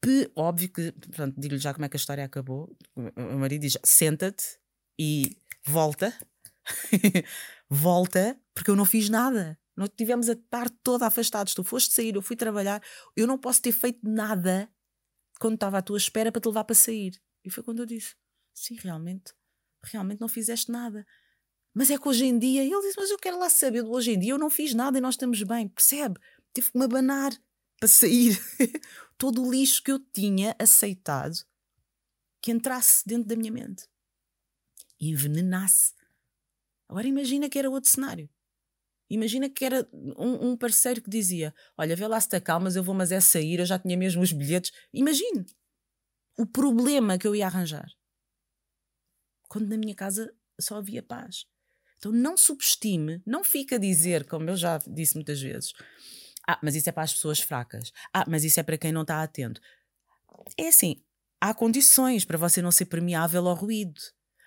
P, 0.00 0.32
óbvio 0.34 0.72
que, 0.72 0.92
pronto, 1.10 1.38
digo-lhe 1.38 1.60
já 1.60 1.72
como 1.72 1.84
é 1.84 1.88
que 1.88 1.96
a 1.96 1.98
história 2.00 2.24
acabou. 2.24 2.74
O 2.96 3.02
meu 3.02 3.38
marido 3.38 3.60
diz: 3.60 3.78
senta-te 3.84 4.58
e 4.98 5.36
volta. 5.64 6.16
volta, 7.72 8.38
porque 8.54 8.70
eu 8.70 8.76
não 8.76 8.84
fiz 8.84 9.08
nada. 9.08 9.58
Nós 9.74 9.88
tivemos 9.96 10.28
a 10.28 10.36
tarde 10.36 10.74
toda 10.82 11.06
afastados. 11.06 11.54
Tu 11.54 11.64
foste 11.64 11.94
sair, 11.94 12.14
eu 12.14 12.22
fui 12.22 12.36
trabalhar. 12.36 12.82
Eu 13.16 13.26
não 13.26 13.38
posso 13.38 13.62
ter 13.62 13.72
feito 13.72 14.00
nada 14.02 14.70
quando 15.40 15.54
estava 15.54 15.78
à 15.78 15.82
tua 15.82 15.96
espera 15.96 16.30
para 16.30 16.40
te 16.40 16.46
levar 16.46 16.64
para 16.64 16.74
sair. 16.74 17.20
E 17.42 17.50
foi 17.50 17.62
quando 17.62 17.80
eu 17.80 17.86
disse: 17.86 18.14
Sim, 18.52 18.76
realmente, 18.76 19.32
realmente 19.84 20.20
não 20.20 20.28
fizeste 20.28 20.70
nada. 20.70 21.06
Mas 21.74 21.90
é 21.90 21.96
que 21.96 22.06
hoje 22.06 22.26
em 22.26 22.38
dia, 22.38 22.62
ele 22.62 22.80
disse: 22.82 23.00
Mas 23.00 23.10
eu 23.10 23.18
quero 23.18 23.38
lá 23.38 23.48
saber 23.48 23.82
hoje 23.82 24.12
em 24.12 24.18
dia, 24.18 24.32
eu 24.32 24.38
não 24.38 24.50
fiz 24.50 24.74
nada 24.74 24.98
e 24.98 25.00
nós 25.00 25.14
estamos 25.14 25.42
bem, 25.42 25.68
percebe? 25.68 26.20
Tive 26.54 26.70
que 26.70 26.78
me 26.78 26.84
abanar 26.84 27.32
para 27.80 27.88
sair 27.88 28.38
todo 29.16 29.42
o 29.42 29.50
lixo 29.50 29.82
que 29.82 29.90
eu 29.90 29.98
tinha 29.98 30.54
aceitado 30.58 31.38
que 32.42 32.50
entrasse 32.50 33.02
dentro 33.06 33.28
da 33.28 33.36
minha 33.36 33.50
mente 33.50 33.88
e 35.00 35.10
envenenasse. 35.10 35.94
Agora 36.92 37.08
imagina 37.08 37.48
que 37.48 37.58
era 37.58 37.70
outro 37.70 37.88
cenário. 37.88 38.28
Imagina 39.08 39.48
que 39.48 39.64
era 39.64 39.88
um, 39.90 40.50
um 40.50 40.56
parceiro 40.58 41.00
que 41.00 41.08
dizia: 41.08 41.54
Olha, 41.74 41.96
vê 41.96 42.06
lá 42.06 42.20
se 42.20 42.26
está 42.26 42.38
calma, 42.38 42.64
mas 42.64 42.76
eu 42.76 42.84
vou, 42.84 42.94
mas 42.94 43.10
é 43.10 43.18
sair, 43.18 43.60
eu 43.60 43.64
já 43.64 43.78
tinha 43.78 43.96
mesmo 43.96 44.20
os 44.20 44.30
bilhetes. 44.30 44.70
Imagine 44.92 45.46
o 46.38 46.44
problema 46.44 47.16
que 47.16 47.26
eu 47.26 47.34
ia 47.34 47.46
arranjar. 47.46 47.90
Quando 49.48 49.70
na 49.70 49.78
minha 49.78 49.94
casa 49.94 50.34
só 50.60 50.76
havia 50.76 51.02
paz. 51.02 51.46
Então 51.96 52.12
não 52.12 52.36
subestime, 52.36 53.22
não 53.24 53.42
fica 53.42 53.76
a 53.76 53.78
dizer, 53.78 54.26
como 54.26 54.50
eu 54.50 54.56
já 54.56 54.76
disse 54.86 55.14
muitas 55.14 55.40
vezes, 55.40 55.72
ah, 56.46 56.58
mas 56.62 56.74
isso 56.74 56.90
é 56.90 56.92
para 56.92 57.04
as 57.04 57.14
pessoas 57.14 57.40
fracas. 57.40 57.90
Ah, 58.12 58.26
mas 58.28 58.44
isso 58.44 58.60
é 58.60 58.62
para 58.62 58.76
quem 58.76 58.92
não 58.92 59.02
está 59.02 59.22
atento. 59.22 59.62
É 60.58 60.68
assim, 60.68 61.02
há 61.40 61.54
condições 61.54 62.26
para 62.26 62.36
você 62.36 62.60
não 62.60 62.70
ser 62.70 62.84
permeável 62.84 63.48
ao 63.48 63.54
ruído. 63.54 64.02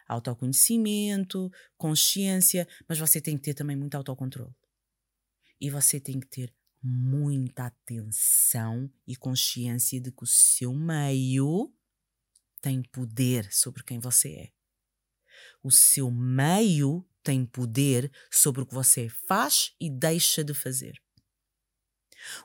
Autoconhecimento, 0.08 1.52
consciência, 1.78 2.68
mas 2.88 3.00
você 3.00 3.20
tem 3.20 3.38
que 3.38 3.44
ter 3.44 3.54
também 3.54 3.76
muito 3.76 3.96
autocontrole. 3.96 4.56
E 5.60 5.70
você 5.70 6.00
tem 6.00 6.20
que 6.20 6.28
ter 6.28 6.54
muita 6.82 7.66
atenção 7.66 8.92
e 9.08 9.16
consciência 9.16 10.00
de 10.00 10.12
que 10.12 10.24
o 10.24 10.28
seu 10.28 10.74
meio 10.74 11.74
tem 12.62 12.84
poder 12.84 13.52
sobre 13.52 13.84
quem 13.84 14.00
você 14.00 14.30
é. 14.30 14.52
O 15.64 15.72
seu 15.72 16.12
meio 16.12 17.08
tem 17.24 17.44
poder 17.44 18.12
sobre 18.32 18.62
o 18.62 18.66
que 18.66 18.74
você 18.74 19.10
faz 19.10 19.74
e 19.80 19.90
deixa 19.90 20.44
de 20.44 20.54
fazer. 20.54 21.02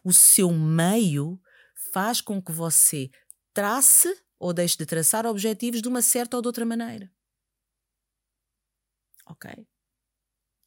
O 0.03 0.13
seu 0.13 0.51
meio 0.53 1.41
faz 1.93 2.21
com 2.21 2.41
que 2.41 2.53
você 2.53 3.11
trace 3.53 4.09
ou 4.39 4.55
deixe 4.55 4.79
de 4.79 4.87
traçar 4.87 5.27
objetivos 5.27 5.83
de 5.83 5.89
uma 5.89 6.01
certa 6.01 6.37
ou 6.37 6.43
de 6.43 6.49
outra 6.49 6.65
maneira. 6.65 7.13
Ok? 9.31 9.49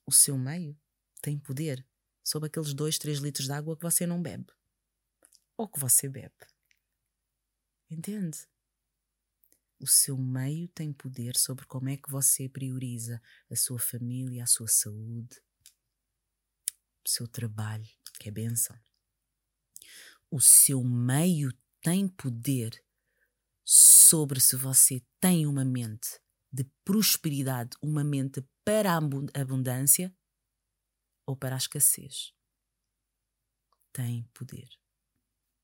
O 0.06 0.12
seu 0.12 0.38
meio 0.38 0.80
tem 1.22 1.38
poder 1.38 1.86
sobre 2.24 2.48
aqueles 2.48 2.74
2, 2.74 2.98
3 2.98 3.20
litros 3.20 3.48
de 3.48 3.52
água 3.52 3.76
que 3.76 3.84
você 3.84 4.08
não 4.08 4.22
bebe. 4.22 4.54
Ou 5.58 5.68
que 5.68 5.78
você 5.78 6.08
bebe. 6.08 6.34
Entende? 7.90 8.48
O 9.78 9.86
seu 9.86 10.18
meio 10.18 10.70
tem 10.70 10.94
poder 10.94 11.36
sobre 11.36 11.66
como 11.66 11.90
é 11.90 11.98
que 11.98 12.10
você 12.10 12.48
prioriza 12.48 13.22
a 13.52 13.56
sua 13.56 13.78
família, 13.78 14.44
a 14.44 14.48
sua 14.48 14.70
saúde, 14.70 15.44
o 17.06 17.10
seu 17.10 17.28
trabalho, 17.28 17.90
que 18.18 18.30
é 18.30 18.32
benção. 18.32 18.80
O 20.32 20.40
seu 20.40 20.82
meio 20.82 21.52
tem 21.82 22.08
poder 22.08 22.82
sobre 23.66 24.40
se 24.40 24.56
você 24.56 25.04
tem 25.20 25.46
uma 25.46 25.66
mente 25.66 26.24
de 26.50 26.64
prosperidade, 26.86 27.76
uma 27.82 28.04
mente 28.04 28.42
para 28.64 28.94
a 28.94 29.42
abundância 29.42 30.16
ou 31.26 31.36
para 31.36 31.56
a 31.56 31.58
escassez. 31.58 32.34
Tem 33.92 34.24
poder. 34.34 34.70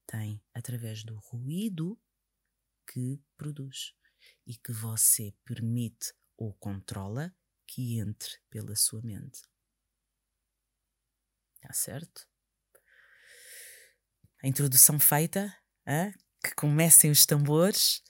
Tem 0.06 0.42
através 0.54 1.04
do 1.04 1.16
ruído 1.18 2.00
que 2.88 3.22
produz 3.38 3.94
e 4.46 4.56
que 4.56 4.72
você 4.72 5.34
permite 5.46 6.14
ou 6.38 6.54
controla 6.56 7.36
que 7.68 8.00
entre 8.00 8.40
pela 8.50 8.76
sua 8.76 9.02
mente. 9.02 9.42
Está 11.56 11.74
certo? 11.74 12.28
A 14.42 14.48
introdução 14.48 15.00
feita, 15.00 15.56
hein? 15.86 16.14
que 16.44 16.56
comecem 16.56 17.12
os 17.12 17.26
tambores. 17.26 18.02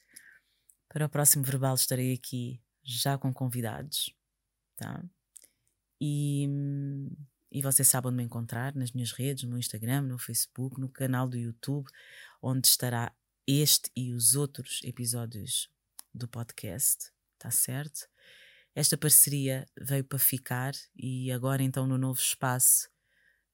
Para 0.87 1.05
o 1.05 1.09
próximo 1.09 1.43
verbal 1.43 1.75
estarei 1.75 2.13
aqui 2.13 2.63
já 2.83 3.17
com 3.17 3.33
convidados, 3.33 4.15
tá? 4.80 5.03
E, 5.99 6.47
e 7.51 7.61
você 7.61 7.84
sabe 7.84 8.07
onde 8.07 8.17
me 8.17 8.23
encontrar 8.23 8.73
nas 8.73 8.91
minhas 8.93 9.11
redes, 9.11 9.43
no 9.43 9.57
Instagram, 9.57 10.01
no 10.03 10.17
Facebook, 10.17 10.80
no 10.80 10.88
canal 10.88 11.27
do 11.27 11.38
YouTube, 11.38 11.89
onde 12.41 12.67
estará 12.67 13.13
este 13.45 13.91
e 13.95 14.13
os 14.13 14.36
outros 14.36 14.80
episódios 14.84 15.69
do 16.13 16.27
podcast, 16.27 17.11
tá 17.38 17.51
certo? 17.51 18.07
Esta 18.73 18.97
parceria 18.97 19.67
veio 19.77 20.03
para 20.03 20.19
ficar 20.19 20.73
e 20.95 21.32
agora 21.32 21.61
então 21.61 21.86
no 21.86 21.97
novo 21.97 22.19
espaço 22.19 22.88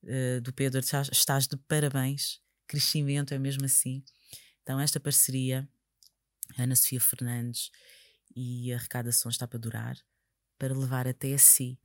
uh, 0.04 0.42
do 0.42 0.54
Pedro 0.54 0.80
estás, 0.80 1.10
estás 1.12 1.48
de 1.48 1.58
parabéns, 1.58 2.40
crescimento 2.68 3.34
é 3.34 3.40
mesmo 3.40 3.66
assim. 3.66 4.04
Então 4.62 4.80
esta 4.80 5.00
parceria, 5.00 5.68
Ana 6.60 6.76
Sofia 6.76 7.02
Fernandes 7.02 7.72
e 8.36 8.72
a 8.72 8.76
arrecadação 8.76 9.32
está 9.32 9.48
para 9.48 9.58
durar, 9.58 9.98
para 10.58 10.78
levar 10.78 11.08
até 11.08 11.34
a 11.34 11.38
si 11.38 11.80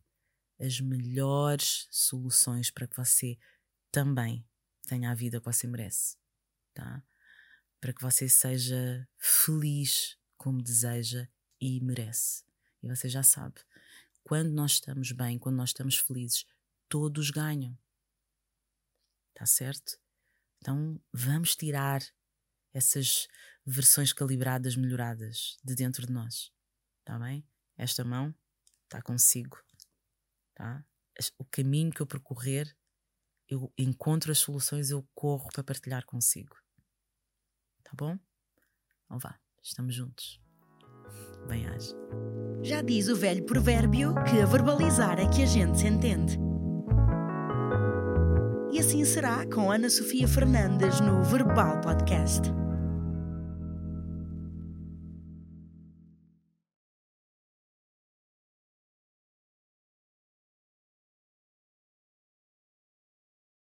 as 0.61 0.81
melhores 0.81 1.89
soluções 1.91 2.71
para 2.71 2.87
que 2.87 2.97
você 2.97 3.39
também 3.91 4.47
tenha 4.87 5.11
a 5.11 5.15
vida 5.15 5.41
que 5.41 5.47
você 5.47 5.67
merece, 5.67 6.17
tá? 6.75 7.03
Para 7.81 7.93
que 7.93 8.03
você 8.03 8.29
seja 8.29 9.09
feliz 9.19 10.19
como 10.37 10.63
deseja 10.63 11.29
e 11.61 11.81
merece. 11.81 12.45
E 12.83 12.89
você 12.89 13.09
já 13.09 13.23
sabe, 13.23 13.61
quando 14.23 14.51
nós 14.51 14.73
estamos 14.73 15.13
bem, 15.13 15.39
quando 15.39 15.57
nós 15.57 15.71
estamos 15.71 15.99
felizes, 15.99 16.45
todos 16.89 17.31
ganham. 17.31 17.77
Tá 19.35 19.47
certo? 19.47 19.99
Então 20.59 21.01
vamos 21.13 21.57
tirar 21.57 22.03
essas 22.73 23.27
versões 23.65 24.13
calibradas, 24.13 24.77
melhoradas 24.77 25.59
de 25.65 25.75
dentro 25.75 26.07
de 26.07 26.13
nós. 26.13 26.53
Tá 27.05 27.19
bem? 27.19 27.47
Esta 27.77 28.05
mão 28.05 28.35
está 28.91 29.01
consigo. 29.01 29.57
Tá? 30.55 30.85
O 31.39 31.45
caminho 31.45 31.93
que 31.93 32.03
eu 32.03 32.07
percorrer, 32.07 32.77
eu 33.49 33.73
encontro 33.79 34.33
as 34.33 34.39
soluções, 34.39 34.91
eu 34.91 35.07
corro 35.15 35.49
para 35.53 35.63
partilhar 35.63 36.05
consigo. 36.05 36.57
Tá 37.85 37.93
bom? 37.95 38.19
Então 39.05 39.19
vá, 39.19 39.39
estamos 39.63 39.95
juntos. 39.95 40.41
Bem-aja. 41.47 41.95
Já 42.63 42.83
diz 42.83 43.09
o 43.09 43.17
velho 43.17 43.45
provérbio 43.45 44.15
que 44.25 44.41
a 44.41 44.47
verbalizar 44.47 45.19
é 45.19 45.29
que 45.29 45.43
a 45.43 45.47
gente 45.47 45.79
se 45.79 45.87
entende. 45.87 46.39
E 48.73 48.79
assim 48.79 49.05
será 49.05 49.45
com 49.47 49.71
Ana 49.71 49.91
Sofia 49.91 50.29
Fernandes 50.29 51.01
no 51.01 51.25
Verbal 51.25 51.81
Podcast. 51.81 52.43